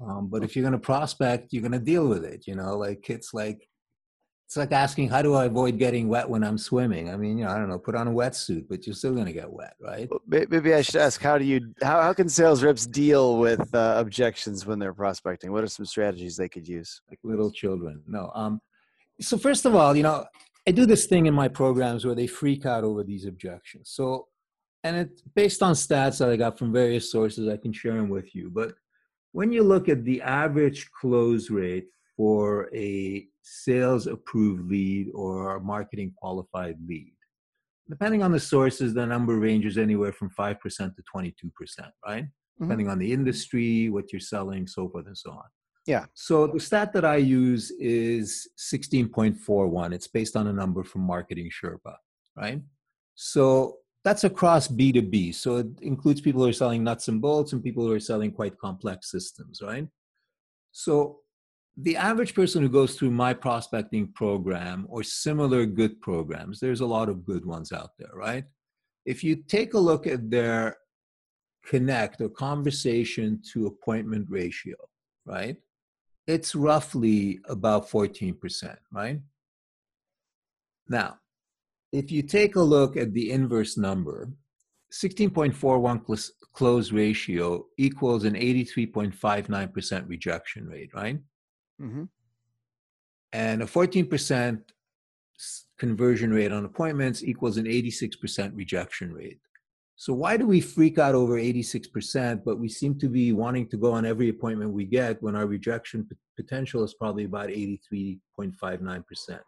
[0.00, 2.46] Um, but if you're going to prospect, you're going to deal with it.
[2.46, 3.68] You know, like it's like
[4.46, 7.10] it's like asking how do I avoid getting wet when I'm swimming.
[7.10, 9.26] I mean, you know, I don't know, put on a wetsuit, but you're still going
[9.26, 10.08] to get wet, right?
[10.24, 13.94] Maybe I should ask how do you how how can sales reps deal with uh,
[13.98, 15.50] objections when they're prospecting?
[15.50, 17.00] What are some strategies they could use?
[17.10, 18.02] Like little children.
[18.06, 18.30] No.
[18.36, 18.60] Um.
[19.20, 20.24] So first of all, you know,
[20.68, 23.90] I do this thing in my programs where they freak out over these objections.
[23.90, 24.28] So,
[24.84, 27.48] and it's based on stats that I got from various sources.
[27.48, 28.74] I can share them with you, but
[29.32, 36.12] when you look at the average close rate for a sales approved lead or marketing
[36.18, 37.14] qualified lead,
[37.88, 41.32] depending on the sources, the number ranges anywhere from 5% to 22%,
[42.04, 42.24] right?
[42.24, 42.64] Mm-hmm.
[42.64, 45.44] Depending on the industry, what you're selling, so forth and so on.
[45.86, 46.06] Yeah.
[46.14, 49.94] So the stat that I use is 16.41.
[49.94, 51.94] It's based on a number from Marketing Sherpa,
[52.36, 52.60] right?
[53.14, 55.36] So that's across B2B.
[55.36, 58.32] So it includes people who are selling nuts and bolts and people who are selling
[58.32, 59.86] quite complex systems, right?
[60.72, 61.20] So
[61.76, 66.86] the average person who goes through my prospecting program or similar good programs, there's a
[66.86, 68.44] lot of good ones out there, right?
[69.04, 70.78] If you take a look at their
[71.66, 74.76] connect or conversation to appointment ratio,
[75.26, 75.56] right?
[76.26, 79.20] It's roughly about 14%, right?
[80.88, 81.18] Now,
[81.92, 84.30] if you take a look at the inverse number,
[84.92, 91.18] 16.41 close ratio equals an 83.59% rejection rate, right?
[91.80, 92.04] Mm-hmm.
[93.32, 94.62] And a 14%
[95.78, 99.38] conversion rate on appointments equals an 86% rejection rate.
[99.96, 103.78] So why do we freak out over 86%, but we seem to be wanting to
[103.78, 106.06] go on every appointment we get when our rejection
[106.36, 109.40] potential is probably about 83.59%?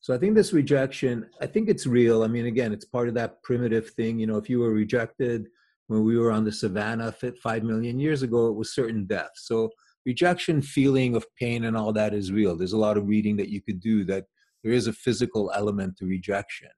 [0.00, 2.22] So I think this rejection, I think it's real.
[2.22, 4.20] I mean, again, it's part of that primitive thing.
[4.20, 5.48] You know, if you were rejected
[5.88, 7.12] when we were on the savannah
[7.42, 9.30] five million years ago, it was certain death.
[9.34, 9.70] So
[10.08, 12.56] rejection, feeling of pain, and all that is real.
[12.56, 14.24] There's a lot of reading that you could do that
[14.64, 16.70] there is a physical element to rejection.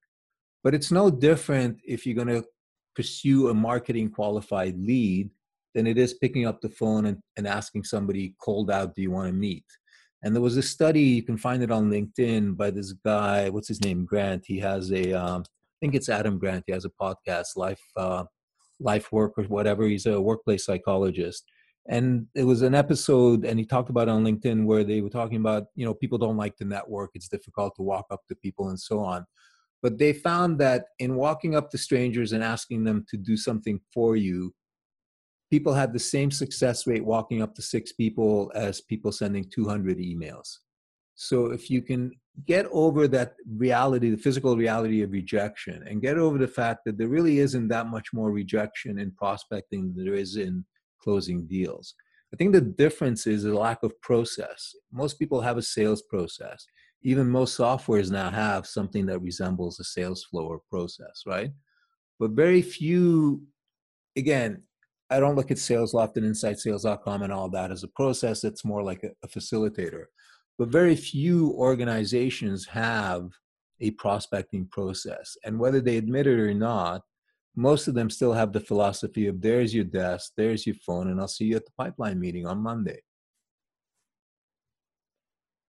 [0.64, 2.45] But it's no different if you're going to
[2.97, 5.31] pursue a marketing qualified lead
[5.74, 9.12] than it is picking up the phone and, and asking somebody cold out, do you
[9.12, 9.64] want to meet?
[10.22, 13.68] And there was a study, you can find it on LinkedIn by this guy, what's
[13.68, 14.05] his name?
[14.05, 14.43] Grant.
[14.45, 16.64] He has a, um, I think it's Adam Grant.
[16.66, 18.24] He has a podcast, Life, uh,
[18.81, 19.87] Life Work or whatever.
[19.87, 21.45] He's a workplace psychologist.
[21.89, 25.39] And it was an episode, and he talked about on LinkedIn where they were talking
[25.39, 27.11] about, you know, people don't like to network.
[27.14, 29.24] It's difficult to walk up to people and so on.
[29.83, 33.81] But they found that in walking up to strangers and asking them to do something
[33.93, 34.55] for you,
[35.51, 39.99] people had the same success rate walking up to six people as people sending 200
[39.99, 40.59] emails.
[41.16, 42.12] So if you can
[42.47, 46.99] get over that reality, the physical reality of rejection, and get over the fact that
[46.99, 50.64] there really isn't that much more rejection in prospecting than there is in
[51.01, 51.94] closing deals.
[52.32, 54.74] I think the difference is a lack of process.
[54.92, 56.64] Most people have a sales process.
[57.03, 61.51] Even most softwares now have something that resembles a sales flow or process, right?
[62.18, 63.42] But very few,
[64.16, 64.62] again,
[65.09, 68.44] I don't look at SalesLoft and InsideSales.com and all that as a process.
[68.44, 70.05] It's more like a, a facilitator.
[70.57, 73.30] But very few organizations have
[73.80, 75.36] a prospecting process.
[75.44, 77.03] And whether they admit it or not,
[77.61, 81.20] most of them still have the philosophy of there's your desk, there's your phone, and
[81.20, 83.02] I'll see you at the pipeline meeting on Monday.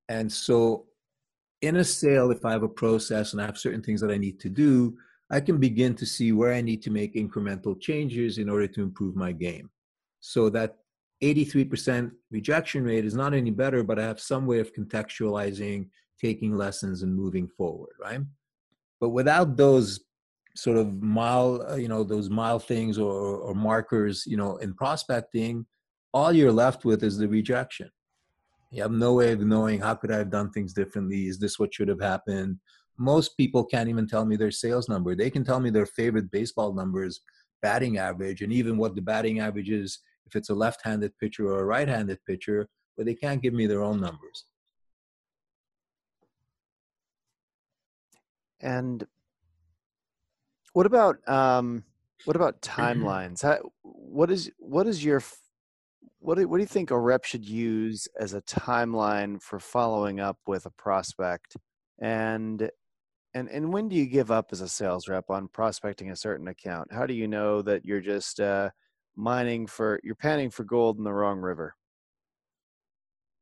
[0.07, 0.85] And so,
[1.61, 4.17] in a sale, if I have a process and I have certain things that I
[4.17, 4.97] need to do,
[5.29, 8.81] I can begin to see where I need to make incremental changes in order to
[8.81, 9.69] improve my game.
[10.21, 10.77] So that
[11.21, 15.89] 83% rejection rate is not any better, but I have some way of contextualizing,
[16.19, 18.21] taking lessons, and moving forward, right?
[18.99, 19.99] But without those
[20.55, 24.73] sort of mile, uh, you know, those mile things or, or markers, you know, in
[24.73, 25.65] prospecting,
[26.13, 27.89] all you're left with is the rejection.
[28.71, 31.27] You have no way of knowing how could I have done things differently?
[31.27, 32.57] Is this what should have happened?
[32.97, 35.15] Most people can't even tell me their sales number.
[35.15, 37.21] They can tell me their favorite baseball numbers,
[37.61, 41.59] batting average, and even what the batting average is if it's a left-handed pitcher or
[41.59, 44.45] a right-handed pitcher, but they can't give me their own numbers.
[48.61, 49.05] And
[50.73, 51.83] what about um,
[52.25, 53.41] what about timelines?
[53.41, 55.21] How, what is what is your
[56.19, 60.19] what do, what do you think a rep should use as a timeline for following
[60.19, 61.57] up with a prospect?
[61.99, 62.69] And
[63.33, 66.47] and and when do you give up as a sales rep on prospecting a certain
[66.47, 66.93] account?
[66.93, 68.69] How do you know that you're just uh,
[69.15, 71.75] mining for you're panning for gold in the wrong river?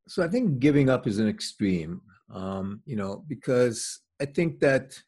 [0.07, 2.01] So I think giving up is an extreme,
[2.33, 4.99] um, you know, because I think that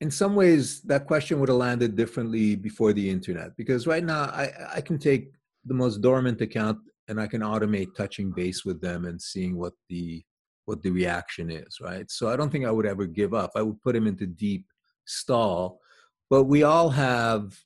[0.00, 3.56] in some ways that question would have landed differently before the internet.
[3.56, 5.32] Because right now I, I can take
[5.64, 6.78] the most dormant account
[7.08, 10.22] and I can automate touching base with them and seeing what the
[10.66, 12.10] what the reaction is, right?
[12.10, 13.52] So I don't think I would ever give up.
[13.56, 14.66] I would put him into deep
[15.06, 15.80] stall.
[16.28, 17.58] But we all have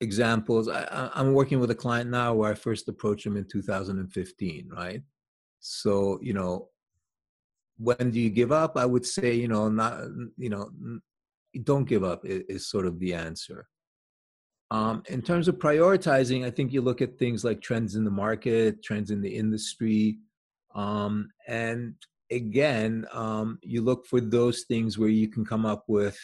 [0.00, 0.66] examples.
[0.66, 5.02] I, am working with a client now where I first approached him in 2015, right?
[5.60, 6.70] So, you know,
[7.76, 8.78] when do you give up?
[8.78, 10.00] I would say, you know, not,
[10.38, 10.70] you know,
[11.62, 13.68] don't give up is, is sort of the answer.
[14.70, 18.10] Um, in terms of prioritizing, I think you look at things like trends in the
[18.10, 20.18] market, trends in the industry,
[20.74, 21.94] um, and
[22.30, 26.18] again, um, you look for those things where you can come up with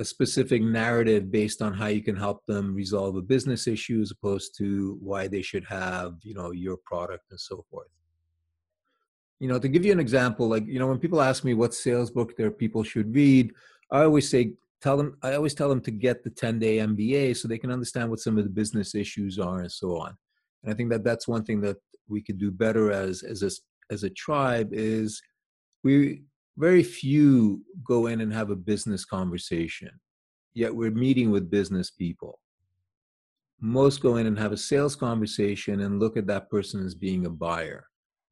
[0.00, 4.10] a specific narrative based on how you can help them resolve a business issue as
[4.10, 7.86] opposed to why they should have, you know, your product and so forth.
[9.38, 11.74] You know, to give you an example, like, you know, when people ask me what
[11.74, 13.52] sales book their people should read,
[13.90, 17.34] I always say tell them i always tell them to get the 10 day mba
[17.34, 20.16] so they can understand what some of the business issues are and so on.
[20.62, 21.76] And i think that that's one thing that
[22.08, 23.50] we could do better as as a,
[23.92, 25.22] as a tribe is
[25.82, 26.22] we
[26.56, 29.90] very few go in and have a business conversation
[30.54, 32.38] yet we're meeting with business people.
[33.60, 37.26] Most go in and have a sales conversation and look at that person as being
[37.26, 37.86] a buyer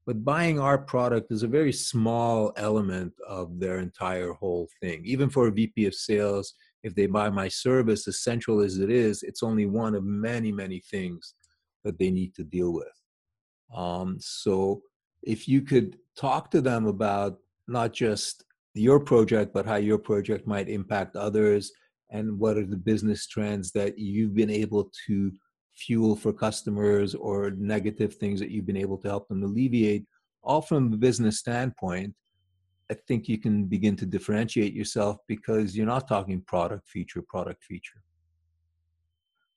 [0.06, 5.02] but buying our product is a very small element of their entire whole thing.
[5.04, 8.90] Even for a vp of sales if they buy my service as central as it
[8.90, 11.34] is it's only one of many many things
[11.84, 12.96] that they need to deal with.
[13.74, 14.82] Um, so
[15.22, 17.38] if you could talk to them about
[17.68, 18.44] not just
[18.74, 21.72] your project but how your project might impact others
[22.10, 25.32] and what are the business trends that you've been able to
[25.74, 30.04] fuel for customers or negative things that you've been able to help them alleviate,
[30.42, 32.14] all from a business standpoint,
[32.90, 37.64] I think you can begin to differentiate yourself because you're not talking product feature, product
[37.64, 38.02] feature.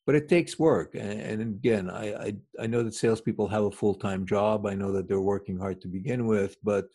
[0.06, 0.94] But it takes work.
[0.94, 4.68] And, and again, I, I, I know that salespeople have a full time job.
[4.68, 6.86] I know that they're working hard to begin with, but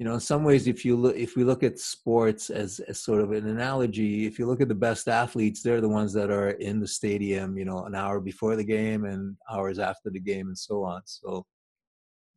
[0.00, 2.98] you know in some ways if you look if we look at sports as, as
[2.98, 6.30] sort of an analogy if you look at the best athletes they're the ones that
[6.30, 10.18] are in the stadium you know an hour before the game and hours after the
[10.18, 11.02] game and so on.
[11.04, 11.44] So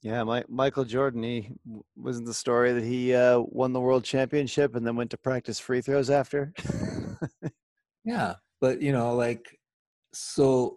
[0.02, 1.50] yeah my, michael jordan he
[1.96, 5.58] wasn't the story that he uh, won the world championship and then went to practice
[5.58, 6.54] free throws after?
[8.06, 9.58] Yeah but you know like
[10.14, 10.76] so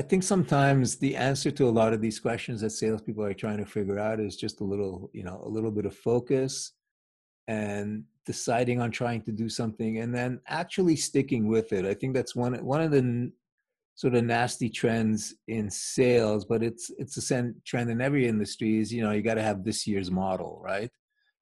[0.00, 3.58] I think sometimes the answer to a lot of these questions that salespeople are trying
[3.58, 6.72] to figure out is just a little, you know, a little bit of focus
[7.48, 11.84] and deciding on trying to do something and then actually sticking with it.
[11.84, 13.30] I think that's one one of the
[13.94, 18.78] sort of nasty trends in sales, but it's it's a trend in every industry.
[18.78, 20.90] Is you know you got to have this year's model, right?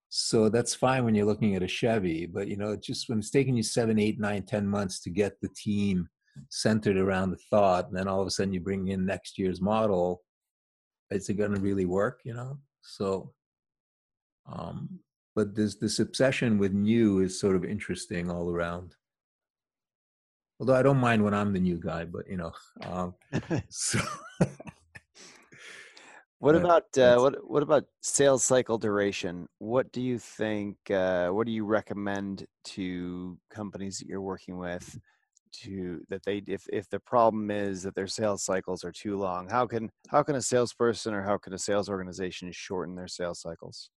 [0.08, 3.30] So that's fine when you're looking at a Chevy, but you know just when it's
[3.30, 6.08] taking you seven, eight, nine, ten months to get the team
[6.48, 9.60] centered around the thought and then all of a sudden you bring in next year's
[9.60, 10.22] model
[11.10, 12.58] is it going to really work you know?
[12.82, 13.32] So
[14.50, 15.00] um
[15.34, 18.94] but this this obsession with new is sort of interesting all around.
[20.60, 23.14] Although i don't mind when i'm the new guy but you know um
[23.68, 24.00] so
[26.40, 29.48] what about uh, what what about sales cycle duration?
[29.58, 34.98] What do you think uh, what do you recommend to companies that you're working with
[35.52, 39.48] to that they if if the problem is that their sales cycles are too long
[39.48, 43.40] how can how can a salesperson or how can a sales organization shorten their sales
[43.40, 43.90] cycles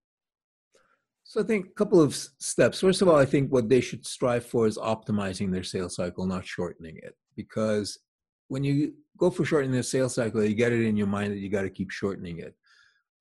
[1.23, 2.81] So I think a couple of steps.
[2.81, 6.25] First of all, I think what they should strive for is optimizing their sales cycle,
[6.25, 7.15] not shortening it.
[7.35, 7.99] Because
[8.47, 11.39] when you go for shortening the sales cycle, you get it in your mind that
[11.39, 12.55] you got to keep shortening it.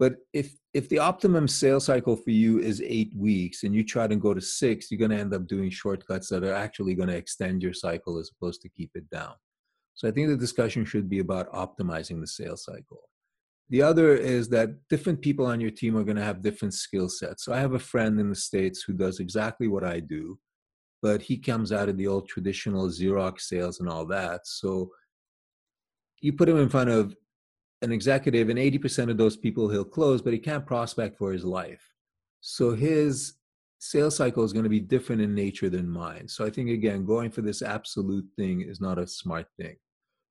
[0.01, 4.07] But if if the optimum sales cycle for you is eight weeks and you try
[4.07, 7.11] to go to six, you're going to end up doing shortcuts that are actually going
[7.11, 9.35] to extend your cycle as opposed to keep it down.
[9.95, 13.03] So I think the discussion should be about optimizing the sales cycle.
[13.69, 17.11] The other is that different people on your team are going to have different skill
[17.11, 17.45] sets.
[17.45, 20.39] So I have a friend in the States who does exactly what I do,
[21.03, 24.47] but he comes out of the old traditional Xerox sales and all that.
[24.47, 24.91] So
[26.23, 27.15] you put him in front of
[27.83, 31.45] an executive, and 80% of those people he'll close, but he can't prospect for his
[31.45, 31.83] life.
[32.41, 33.35] So his
[33.79, 36.29] sales cycle is going to be different in nature than mine.
[36.29, 39.77] So I think, again, going for this absolute thing is not a smart thing.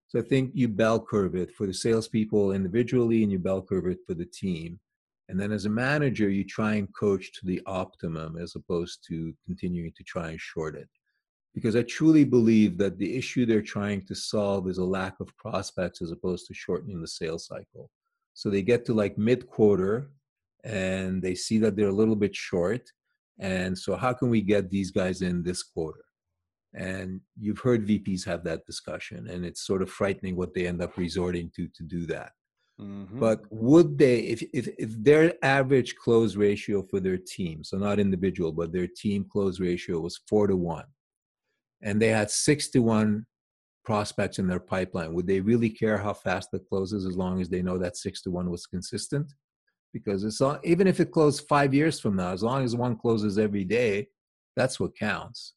[0.07, 3.87] So I think you bell curve it for the salespeople individually and you bell curve
[3.87, 4.79] it for the team.
[5.27, 9.33] And then as a manager, you try and coach to the optimum as opposed to
[9.45, 10.89] continuing to try and short it.
[11.60, 15.36] Because I truly believe that the issue they're trying to solve is a lack of
[15.36, 17.89] prospects as opposed to shortening the sales cycle.
[18.34, 20.12] So they get to like mid quarter
[20.64, 22.89] and they see that they're a little bit short.
[23.39, 26.03] And so, how can we get these guys in this quarter?
[26.74, 30.82] And you've heard VPs have that discussion, and it's sort of frightening what they end
[30.82, 32.32] up resorting to to do that.
[32.80, 33.20] Mm-hmm.
[33.20, 37.99] But would they, if, if, if their average close ratio for their team, so not
[37.99, 40.86] individual, but their team close ratio was four to one,
[41.82, 43.25] and they had 61
[43.86, 47.49] prospects in their pipeline, would they really care how fast it closes as long as
[47.49, 49.34] they know that six to one was consistent?
[49.93, 52.95] Because it's all, even if it closed five years from now, as long as one
[52.95, 54.07] closes every day,
[54.55, 55.53] that's what counts.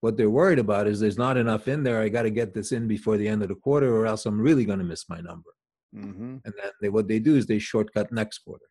[0.00, 2.00] What they're worried about is there's not enough in there.
[2.00, 4.40] I got to get this in before the end of the quarter, or else I'm
[4.40, 5.50] really going to miss my number.
[5.94, 6.36] Mm-hmm.
[6.44, 8.66] And then they, what they do is they shortcut next quarter.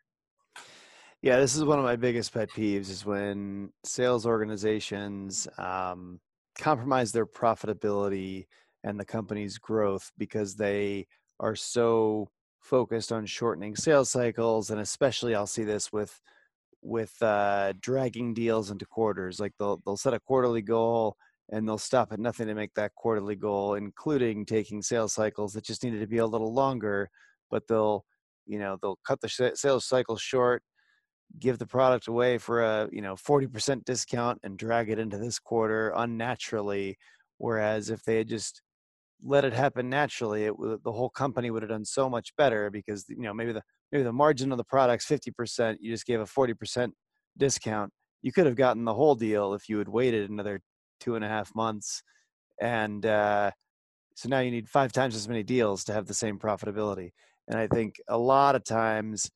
[1.21, 6.19] Yeah, this is one of my biggest pet peeves is when sales organizations um,
[6.57, 8.45] compromise their profitability
[8.83, 11.07] and the company's growth because they
[11.39, 12.29] are so
[12.59, 16.19] focused on shortening sales cycles and especially I'll see this with
[16.81, 19.39] with uh, dragging deals into quarters.
[19.39, 21.15] Like they'll they'll set a quarterly goal
[21.51, 25.65] and they'll stop at nothing to make that quarterly goal, including taking sales cycles that
[25.65, 27.09] just needed to be a little longer.
[27.49, 28.05] But they'll
[28.45, 30.63] you know they'll cut the sales cycle short,
[31.39, 35.39] give the product away for a you know 40% discount and drag it into this
[35.39, 36.97] quarter unnaturally.
[37.37, 38.61] Whereas if they had just
[39.23, 40.53] let it happen naturally, it
[40.83, 44.03] the whole company would have done so much better because you know maybe the maybe
[44.03, 46.91] the margin of the product's 50%, you just gave a 40%
[47.37, 47.91] discount.
[48.21, 50.61] You could have gotten the whole deal if you had waited another
[50.99, 52.01] two and a half months.
[52.61, 53.51] And uh,
[54.15, 57.11] so now you need five times as many deals to have the same profitability.
[57.47, 59.29] And I think a lot of times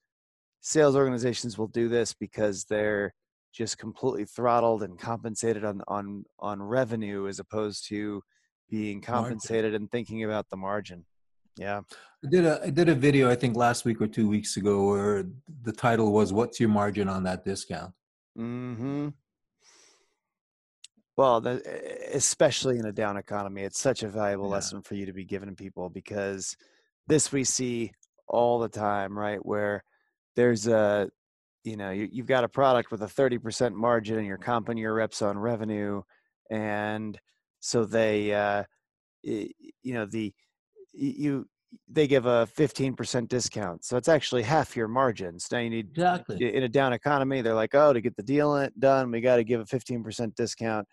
[0.66, 3.14] sales organizations will do this because they're
[3.54, 8.22] just completely throttled and compensated on on on revenue as opposed to
[8.68, 9.84] being compensated margin.
[9.84, 11.06] and thinking about the margin.
[11.56, 11.82] Yeah.
[12.26, 14.88] I did a I did a video I think last week or two weeks ago
[14.88, 15.26] where
[15.62, 17.94] the title was "What's your margin on that discount?"
[18.36, 19.10] mm-hmm
[21.16, 21.62] Well, the,
[22.12, 24.56] especially in a down economy, it's such a valuable yeah.
[24.56, 26.58] lesson for you to be giving people because
[27.08, 27.92] this we see
[28.28, 29.46] all the time, right?
[29.46, 29.84] Where
[30.36, 31.10] there's a
[31.64, 34.94] you know you, you've got a product with a 30% margin and you're comping your
[34.94, 36.02] reps on revenue
[36.52, 37.20] and
[37.60, 38.64] so they uh,
[39.24, 39.54] you
[39.94, 40.34] know the
[40.94, 41.48] you
[41.90, 43.84] they give a 15% discount.
[43.84, 45.48] So it's actually half your margins.
[45.52, 48.68] Now you need exactly in a down economy, they're like, oh, to get the deal
[48.80, 50.88] done, we got to give a 15% discount.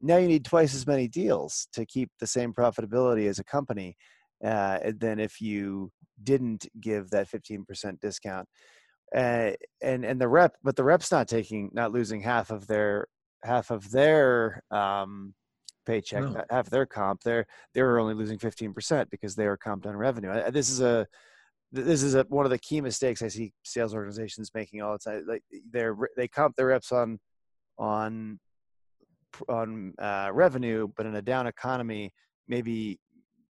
[0.00, 3.96] Now you need twice as many deals to keep the same profitability as a company
[4.44, 5.90] uh, than if you
[6.22, 8.48] didn't give that 15% discount.
[9.14, 13.06] Uh, and and the rep, but the rep's not taking, not losing half of their
[13.44, 15.34] half of their um,
[15.86, 16.42] paycheck, no.
[16.50, 17.20] half their comp.
[17.22, 20.50] They're they're only losing fifteen percent because they are comped on revenue.
[20.50, 21.06] This is a
[21.70, 25.10] this is a, one of the key mistakes I see sales organizations making all the
[25.10, 25.24] time.
[25.28, 27.20] Like they're they comp their reps on
[27.78, 28.40] on
[29.48, 32.12] on uh, revenue, but in a down economy,
[32.48, 32.98] maybe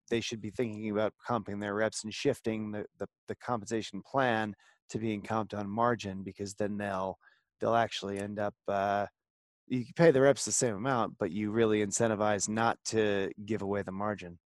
[0.09, 4.53] they should be thinking about comping their reps and shifting the, the, the compensation plan
[4.89, 7.17] to being comped on margin because then they'll
[7.59, 9.05] they'll actually end up uh,
[9.67, 13.81] you pay the reps the same amount, but you really incentivize not to give away
[13.81, 14.37] the margin.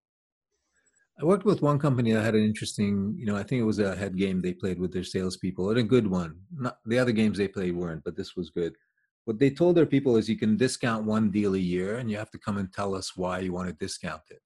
[1.21, 3.79] I worked with one company that had an interesting, you know, I think it was
[3.79, 6.39] a head game they played with their salespeople, and a good one.
[6.55, 8.73] Not the other games they played weren't, but this was good.
[9.25, 12.17] What they told their people is you can discount one deal a year, and you
[12.17, 14.41] have to come and tell us why you want to discount it.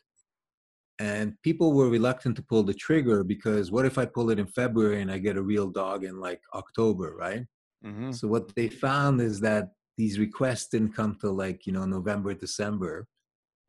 [1.00, 4.46] And people were reluctant to pull the trigger because what if I pull it in
[4.46, 7.46] February and I get a real dog in like October, right?
[7.86, 8.12] Mm-hmm.
[8.12, 12.34] So what they found is that these requests didn't come till like you know November,
[12.34, 13.08] December,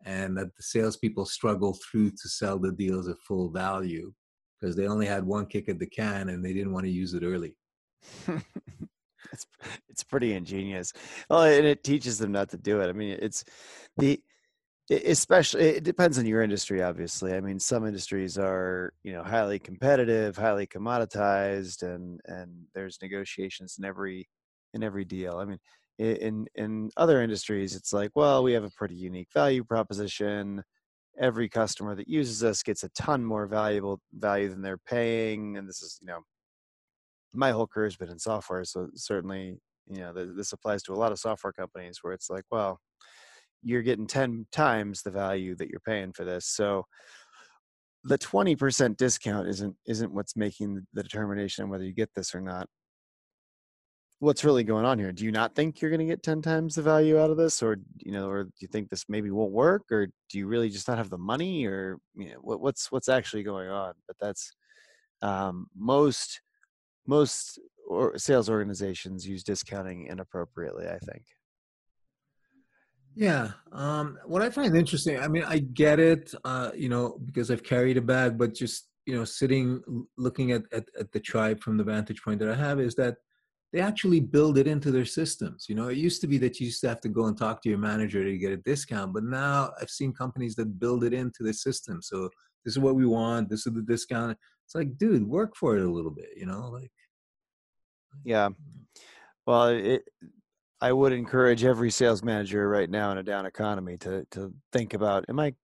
[0.04, 4.12] and that the salespeople struggle through to sell the deals at full value
[4.60, 7.14] because they only had one kick at the can and they didn't want to use
[7.14, 7.56] it early.
[9.32, 9.46] it's
[9.88, 10.92] it's pretty ingenious.
[11.28, 12.88] Well, and it teaches them not to do it.
[12.88, 13.44] I mean, it's
[13.96, 14.20] the
[14.90, 17.32] especially it depends on your industry obviously.
[17.34, 23.76] I mean some industries are you know highly competitive highly commoditized and and there's negotiations
[23.78, 24.28] in every
[24.74, 25.38] in every deal.
[25.38, 25.58] I mean
[25.98, 30.62] in in other industries it's like well we have a pretty unique value proposition.
[31.20, 35.68] Every customer that uses us gets a ton more valuable value than they're paying and
[35.68, 36.20] this is you know
[37.32, 39.56] my whole career has been in software so certainly
[39.88, 42.80] you know this applies to a lot of software companies where it's like well
[43.64, 46.84] you're getting 10 times the value that you're paying for this so
[48.04, 52.68] the 20% discount isn't isn't what's making the determination whether you get this or not.
[54.20, 55.10] What's really going on here?
[55.10, 57.62] Do you not think you're going to get 10 times the value out of this
[57.62, 60.68] or you know or do you think this maybe won't work or do you really
[60.68, 63.94] just not have the money or you know what, what's what's actually going on?
[64.06, 64.52] But that's
[65.22, 66.40] um, most
[67.06, 71.22] most or sales organizations use discounting inappropriately i think
[73.14, 73.50] yeah.
[73.72, 77.62] Um, what I find interesting, I mean, I get it, uh, you know, because I've
[77.62, 79.82] carried a bag, but just, you know, sitting
[80.16, 83.16] looking at, at, at the tribe from the vantage point that I have is that
[83.72, 85.66] they actually build it into their systems.
[85.68, 87.60] You know, it used to be that you used to have to go and talk
[87.62, 91.12] to your manager to get a discount, but now I've seen companies that build it
[91.12, 92.00] into the system.
[92.00, 92.30] So
[92.64, 93.50] this is what we want.
[93.50, 94.38] This is the discount.
[94.64, 96.90] It's like, dude, work for it a little bit, you know, like.
[98.24, 98.50] Yeah.
[99.46, 100.04] Well, it,
[100.80, 104.94] I would encourage every sales manager right now in a down economy to to think
[104.94, 105.54] about am I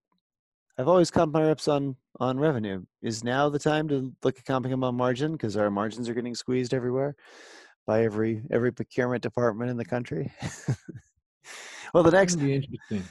[0.78, 2.82] I've always comped my reps on on revenue.
[3.02, 6.14] Is now the time to look at comping them on margin because our margins are
[6.14, 7.16] getting squeezed everywhere
[7.86, 10.32] by every every procurement department in the country.
[11.94, 13.04] well, the next interesting.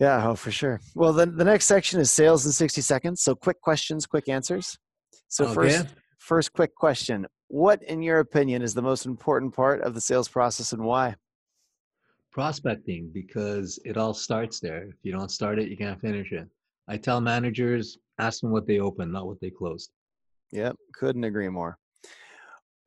[0.00, 0.80] Yeah, oh for sure.
[0.94, 3.22] Well, the the next section is sales in 60 seconds.
[3.22, 4.78] So quick questions, quick answers.
[5.28, 5.54] So okay.
[5.54, 5.86] first
[6.18, 7.26] first quick question.
[7.48, 11.16] What in your opinion is the most important part of the sales process and why?
[12.36, 14.82] prospecting because it all starts there.
[14.82, 16.46] If you don't start it, you can't finish it.
[16.86, 19.90] I tell managers, ask them what they opened, not what they closed.
[20.52, 21.78] Yep, couldn't agree more.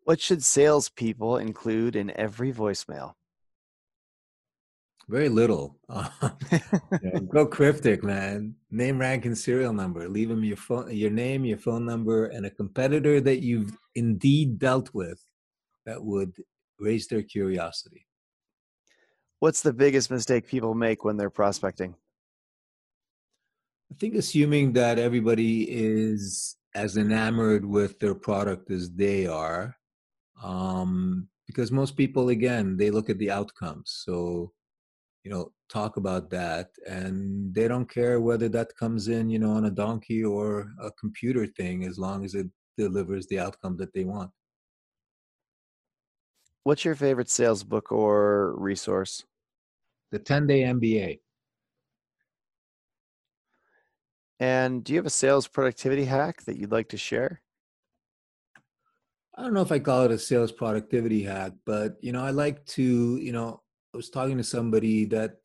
[0.03, 3.14] What should salespeople include in every voicemail?
[5.10, 5.80] Very little.
[7.30, 8.55] go cryptic, man.
[8.70, 10.07] Name, rank, and serial number.
[10.07, 14.60] Leave them your phone, your name, your phone number, and a competitor that you've indeed
[14.60, 15.20] dealt with
[15.86, 16.36] that would
[16.80, 18.05] raise their curiosity
[19.39, 21.95] what's the biggest mistake people make when they're prospecting?
[23.91, 29.76] I think assuming that everybody is as enamored with their product as they are,
[30.43, 34.03] um, because most people, again, they look at the outcomes.
[34.05, 34.51] So,
[35.24, 39.51] you know, talk about that, and they don't care whether that comes in, you know,
[39.51, 42.47] on a donkey or a computer thing, as long as it
[42.78, 44.32] delivers the outcome that they want.
[46.63, 49.26] What's your favorite sales book or resource?
[50.11, 51.20] The 10 Day MBA.
[54.39, 57.41] And do you have a sales productivity hack that you'd like to share?
[59.36, 62.32] I don't know if I call it a sales productivity hack, but you know, I
[62.32, 63.61] like to, you know,
[63.94, 65.38] I was talking to somebody that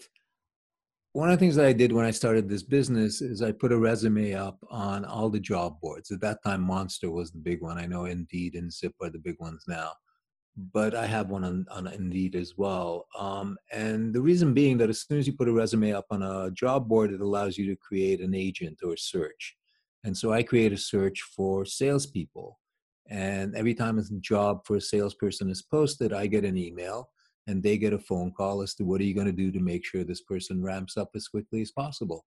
[1.12, 3.72] one of the things that I did when I started this business is I put
[3.72, 6.10] a resume up on all the job boards.
[6.10, 7.78] At that time, Monster was the big one.
[7.78, 9.92] I know Indeed and Zip are the big ones now
[10.56, 13.06] but I have one on, on Indeed as well.
[13.18, 16.22] Um, and the reason being that as soon as you put a resume up on
[16.22, 19.56] a job board, it allows you to create an agent or a search.
[20.04, 22.58] And so I create a search for salespeople.
[23.08, 27.10] And every time a job for a salesperson is posted, I get an email
[27.46, 29.60] and they get a phone call as to what are you going to do to
[29.60, 32.24] make sure this person ramps up as quickly as possible.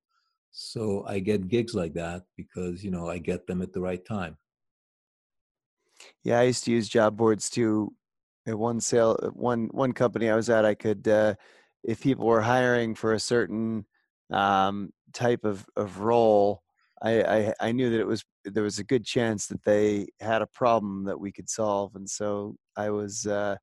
[0.52, 4.04] So I get gigs like that because, you know, I get them at the right
[4.06, 4.38] time.
[6.24, 7.94] Yeah, I used to use job boards too
[8.48, 11.36] at one sale one one company I was at, I could uh,
[11.84, 13.86] if people were hiring for a certain
[14.32, 16.64] um, type of of role,
[17.02, 20.42] I, I, I knew that it was there was a good chance that they had
[20.42, 23.58] a problem that we could solve, and so I was uh,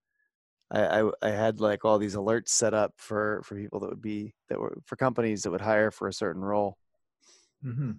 [0.74, 4.02] I, I, I had like all these alerts set up for for people that would
[4.02, 6.76] be that were for companies that would hire for a certain role.
[7.64, 7.92] Mm-hmm.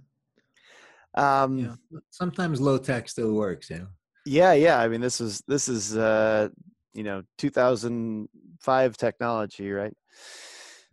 [1.22, 1.99] Um, yeah.
[2.10, 3.88] Sometimes low tech still works, you know.
[4.26, 4.80] Yeah, yeah.
[4.80, 6.49] I mean, this is this is uh,
[6.95, 9.93] you know 2005 technology right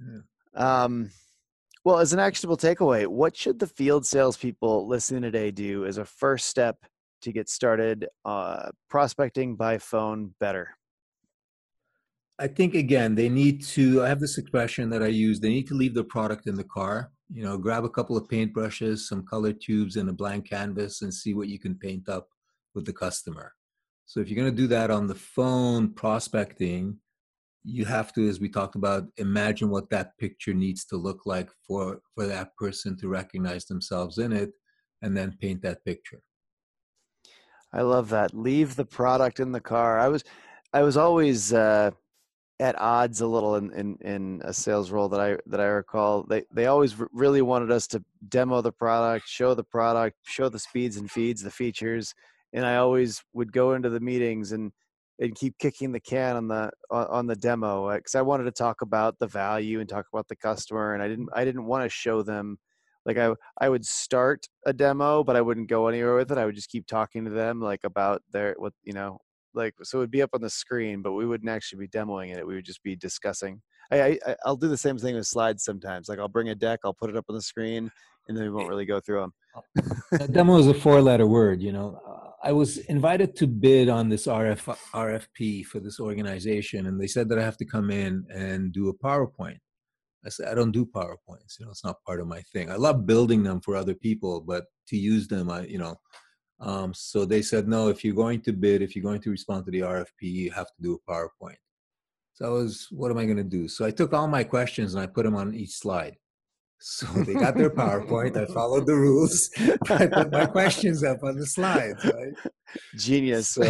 [0.01, 0.85] yeah.
[0.85, 1.11] um,
[1.85, 6.05] well as an actionable takeaway what should the field salespeople listening today do as a
[6.05, 6.77] first step
[7.23, 10.77] to get started uh, prospecting by phone better
[12.43, 14.03] I think again, they need to.
[14.03, 15.39] I have this expression that I use.
[15.39, 17.13] They need to leave the product in the car.
[17.33, 21.15] You know, grab a couple of paintbrushes, some color tubes, and a blank canvas, and
[21.15, 22.27] see what you can paint up
[22.75, 23.53] with the customer.
[24.07, 26.99] So if you're going to do that on the phone prospecting,
[27.63, 31.49] you have to, as we talked about, imagine what that picture needs to look like
[31.65, 34.51] for for that person to recognize themselves in it,
[35.01, 36.23] and then paint that picture.
[37.73, 38.35] I love that.
[38.35, 40.01] Leave the product in the car.
[40.01, 40.25] I was,
[40.73, 41.53] I was always.
[41.53, 41.93] Uh
[42.63, 46.23] at odds a little in, in, in a sales role that I that I recall.
[46.23, 50.61] They they always really wanted us to demo the product, show the product, show the
[50.61, 52.15] speeds and feeds, the features,
[52.53, 54.71] and I always would go into the meetings and
[55.19, 58.53] and keep kicking the can on the on the demo uh, because I wanted to
[58.53, 61.83] talk about the value and talk about the customer, and I didn't I didn't want
[61.83, 62.59] to show them
[63.05, 66.39] like I I would start a demo, but I wouldn't go anywhere with it.
[66.39, 69.19] I would just keep talking to them like about their what you know
[69.55, 72.35] like so it would be up on the screen but we wouldn't actually be demoing
[72.37, 73.61] it we would just be discussing.
[73.91, 76.81] I, I i'll do the same thing with slides sometimes like i'll bring a deck
[76.85, 77.91] i'll put it up on the screen
[78.29, 81.61] and then we won't really go through them oh, demo is a four letter word
[81.61, 82.01] you know?
[82.07, 87.07] Uh, i was invited to bid on this rf rfp for this organization and they
[87.07, 89.59] said that i have to come in and do a powerpoint.
[90.25, 92.71] I said i don't do powerpoints you know it's not part of my thing.
[92.71, 95.97] I love building them for other people but to use them i you know
[96.63, 99.65] um, so they said, no, if you're going to bid, if you're going to respond
[99.65, 101.57] to the RFP, you have to do a PowerPoint.
[102.35, 103.67] So I was, what am I going to do?
[103.69, 106.17] So I took all my questions and I put them on each slide.
[106.85, 108.37] So they got their PowerPoint.
[108.37, 109.51] I followed the rules.
[109.91, 112.05] I put my questions up on the slides.
[112.05, 112.33] Right?
[112.97, 113.51] Genius.
[113.51, 113.63] So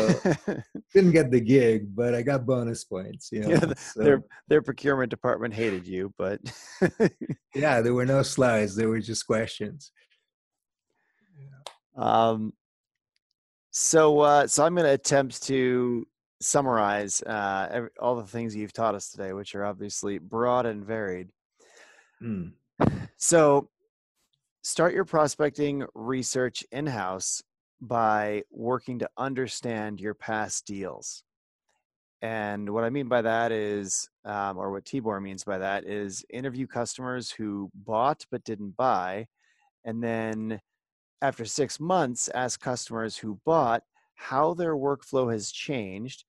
[0.95, 3.31] didn't get the gig, but I got bonus points.
[3.31, 3.49] You know?
[3.49, 6.41] Yeah, so, their their procurement department hated you, but
[7.55, 8.75] yeah, there were no slides.
[8.75, 9.93] There were just questions.
[11.97, 12.55] Um,
[13.73, 16.07] so, uh, so I'm going to attempt to
[16.41, 20.85] summarize uh, every, all the things you've taught us today, which are obviously broad and
[20.85, 21.29] varied.
[22.23, 22.53] Mm.
[23.17, 23.69] So,
[24.63, 27.41] start your prospecting research in house
[27.81, 31.23] by working to understand your past deals.
[32.21, 36.25] And what I mean by that is, um, or what Tibor means by that is
[36.31, 39.27] interview customers who bought but didn't buy,
[39.85, 40.61] and then
[41.23, 43.85] after six months, ask customers who bought
[44.15, 46.25] how their workflow has changed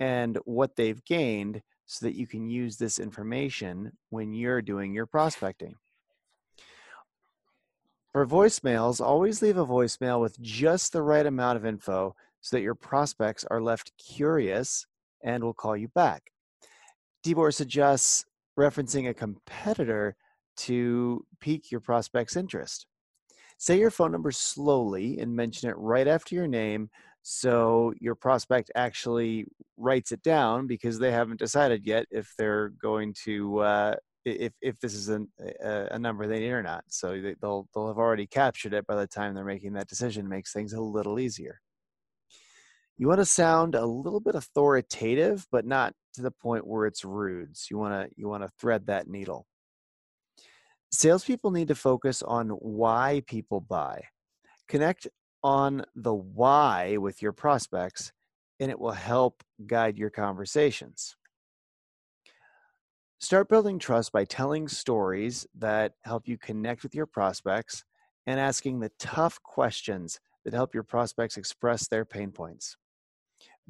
[0.00, 5.06] and what they've gained so that you can use this information when you're doing your
[5.06, 5.74] prospecting.
[8.12, 12.62] For voicemails, always leave a voicemail with just the right amount of info so that
[12.62, 14.86] your prospects are left curious
[15.22, 16.32] and will call you back.
[17.24, 18.24] Tibor suggests
[18.58, 20.16] referencing a competitor
[20.56, 22.86] to pique your prospect's interest.
[23.58, 26.90] Say your phone number slowly and mention it right after your name
[27.30, 33.14] so your prospect actually writes it down because they haven't decided yet if they're going
[33.24, 33.94] to uh,
[34.24, 35.28] if if this is an,
[35.62, 36.84] a, a, number they need or not.
[36.88, 40.24] So they, they'll they'll have already captured it by the time they're making that decision.
[40.24, 41.60] It makes things a little easier.
[42.96, 47.04] You want to sound a little bit authoritative, but not to the point where it's
[47.04, 47.56] rude.
[47.58, 49.46] So you want to you want to thread that needle
[50.90, 54.02] salespeople need to focus on why people buy.
[54.68, 55.06] Connect
[55.42, 58.12] on the why with your prospects,
[58.60, 61.16] and it will help guide your conversations.
[63.20, 67.84] Start building trust by telling stories that help you connect with your prospects
[68.26, 72.76] and asking the tough questions that help your prospects express their pain points.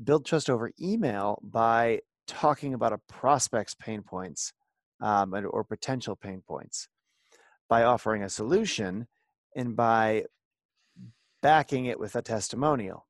[0.03, 4.53] Build trust over email by talking about a prospect's pain points
[5.01, 6.89] um, or potential pain points
[7.69, 9.07] by offering a solution
[9.55, 10.25] and by
[11.43, 13.07] backing it with a testimonial.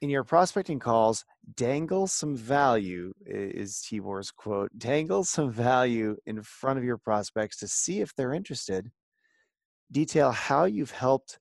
[0.00, 1.26] In your prospecting calls,
[1.56, 7.68] dangle some value, is Tibor's quote, dangle some value in front of your prospects to
[7.68, 8.90] see if they're interested.
[9.92, 11.38] Detail how you've helped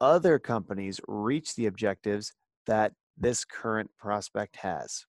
[0.00, 2.32] other companies reach the objectives
[2.66, 5.04] that this current prospect has.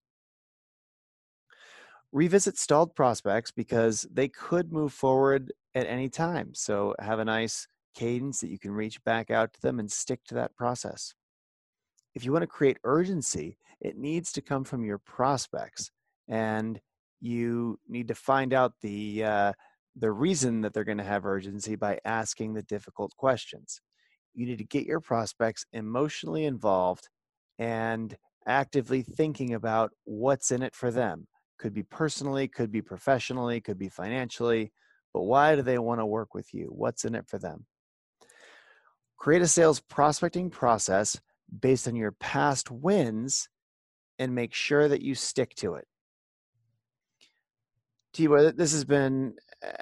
[2.12, 6.54] Revisit stalled prospects because they could move forward at any time.
[6.54, 10.24] So have a nice cadence that you can reach back out to them and stick
[10.26, 11.14] to that process.
[12.16, 15.92] If you want to create urgency, it needs to come from your prospects,
[16.28, 16.80] and
[17.22, 19.54] you need to find out the uh,
[19.96, 23.82] the reason that they're going to have urgency by asking the difficult questions.
[24.34, 27.10] You need to get your prospects emotionally involved
[27.58, 28.16] and
[28.48, 31.28] actively thinking about what's in it for them.
[31.60, 34.72] Could be personally, could be professionally, could be financially
[35.14, 36.68] but why do they want to work with you?
[36.70, 37.66] What's in it for them?
[39.18, 41.20] Create a sales prospecting process
[41.60, 43.50] based on your past wins
[44.18, 45.86] and make sure that you stick to it.
[48.14, 49.36] Tibor, this has been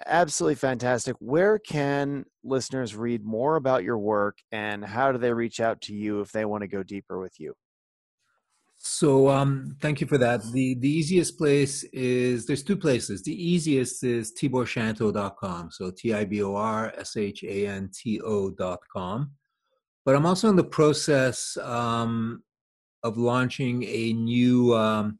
[0.06, 1.16] absolutely fantastic.
[1.20, 5.94] Where can listeners read more about your work and how do they reach out to
[5.94, 7.54] you if they want to go deeper with you?
[8.90, 10.42] So um, thank you for that.
[10.54, 13.22] The the easiest place is there's two places.
[13.22, 15.72] The easiest is tiborshanto.com.
[15.72, 19.32] So T I B O R S H A N T O.com.
[20.06, 22.44] But I'm also in the process um,
[23.04, 25.20] of launching a new um,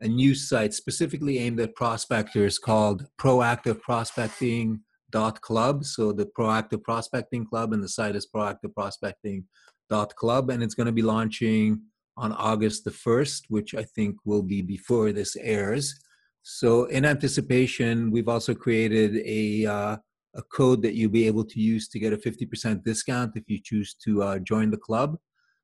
[0.00, 4.80] a new site specifically aimed at prospectors called Proactive Prospecting
[5.12, 9.44] dot club so the proactive prospecting club and the site is proactive prospecting
[9.88, 11.80] dot club and it's going to be launching
[12.16, 16.00] on August the 1st, which I think will be before this airs.
[16.42, 19.96] So, in anticipation, we've also created a, uh,
[20.34, 23.58] a code that you'll be able to use to get a 50% discount if you
[23.62, 25.16] choose to uh, join the club.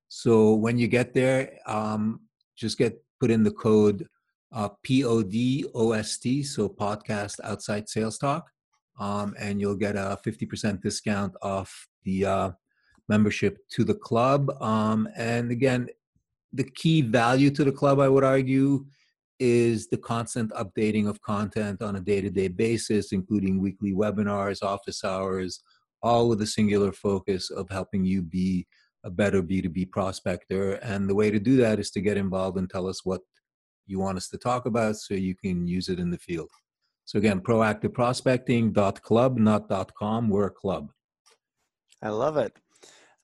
[0.08, 2.20] So, when you get there, um,
[2.56, 4.06] just get put in the code
[4.52, 8.50] uh, PODOST, so podcast outside sales talk,
[8.98, 12.50] um, and you'll get a 50% discount off the uh,
[13.08, 14.50] membership to the club.
[14.62, 15.88] Um, and again,
[16.52, 18.86] the key value to the club, I would argue,
[19.38, 24.62] is the constant updating of content on a day to day basis, including weekly webinars,
[24.62, 25.62] office hours,
[26.02, 28.66] all with a singular focus of helping you be
[29.04, 30.72] a better B2B prospector.
[30.74, 33.22] And the way to do that is to get involved and tell us what
[33.86, 36.50] you want us to talk about so you can use it in the field.
[37.06, 40.28] So again, proactiveprospecting.club, not dot .com.
[40.28, 40.92] We're a club.
[42.02, 42.56] I love it.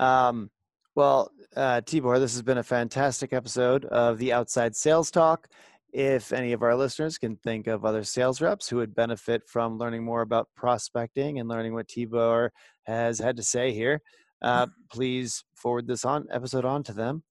[0.00, 0.50] Um,
[0.96, 5.46] well, uh, Tibor, this has been a fantastic episode of the Outside Sales Talk.
[5.92, 9.78] If any of our listeners can think of other sales reps who would benefit from
[9.78, 12.50] learning more about prospecting and learning what Tibor
[12.84, 14.00] has had to say here,
[14.42, 17.22] uh, please forward this on episode on to them.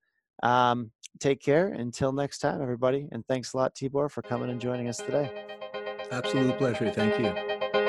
[0.42, 3.08] Um, take care until next time, everybody.
[3.12, 5.46] And thanks a lot, Tibor, for coming and joining us today.
[6.12, 6.92] Absolute pleasure.
[6.92, 7.85] Thank you.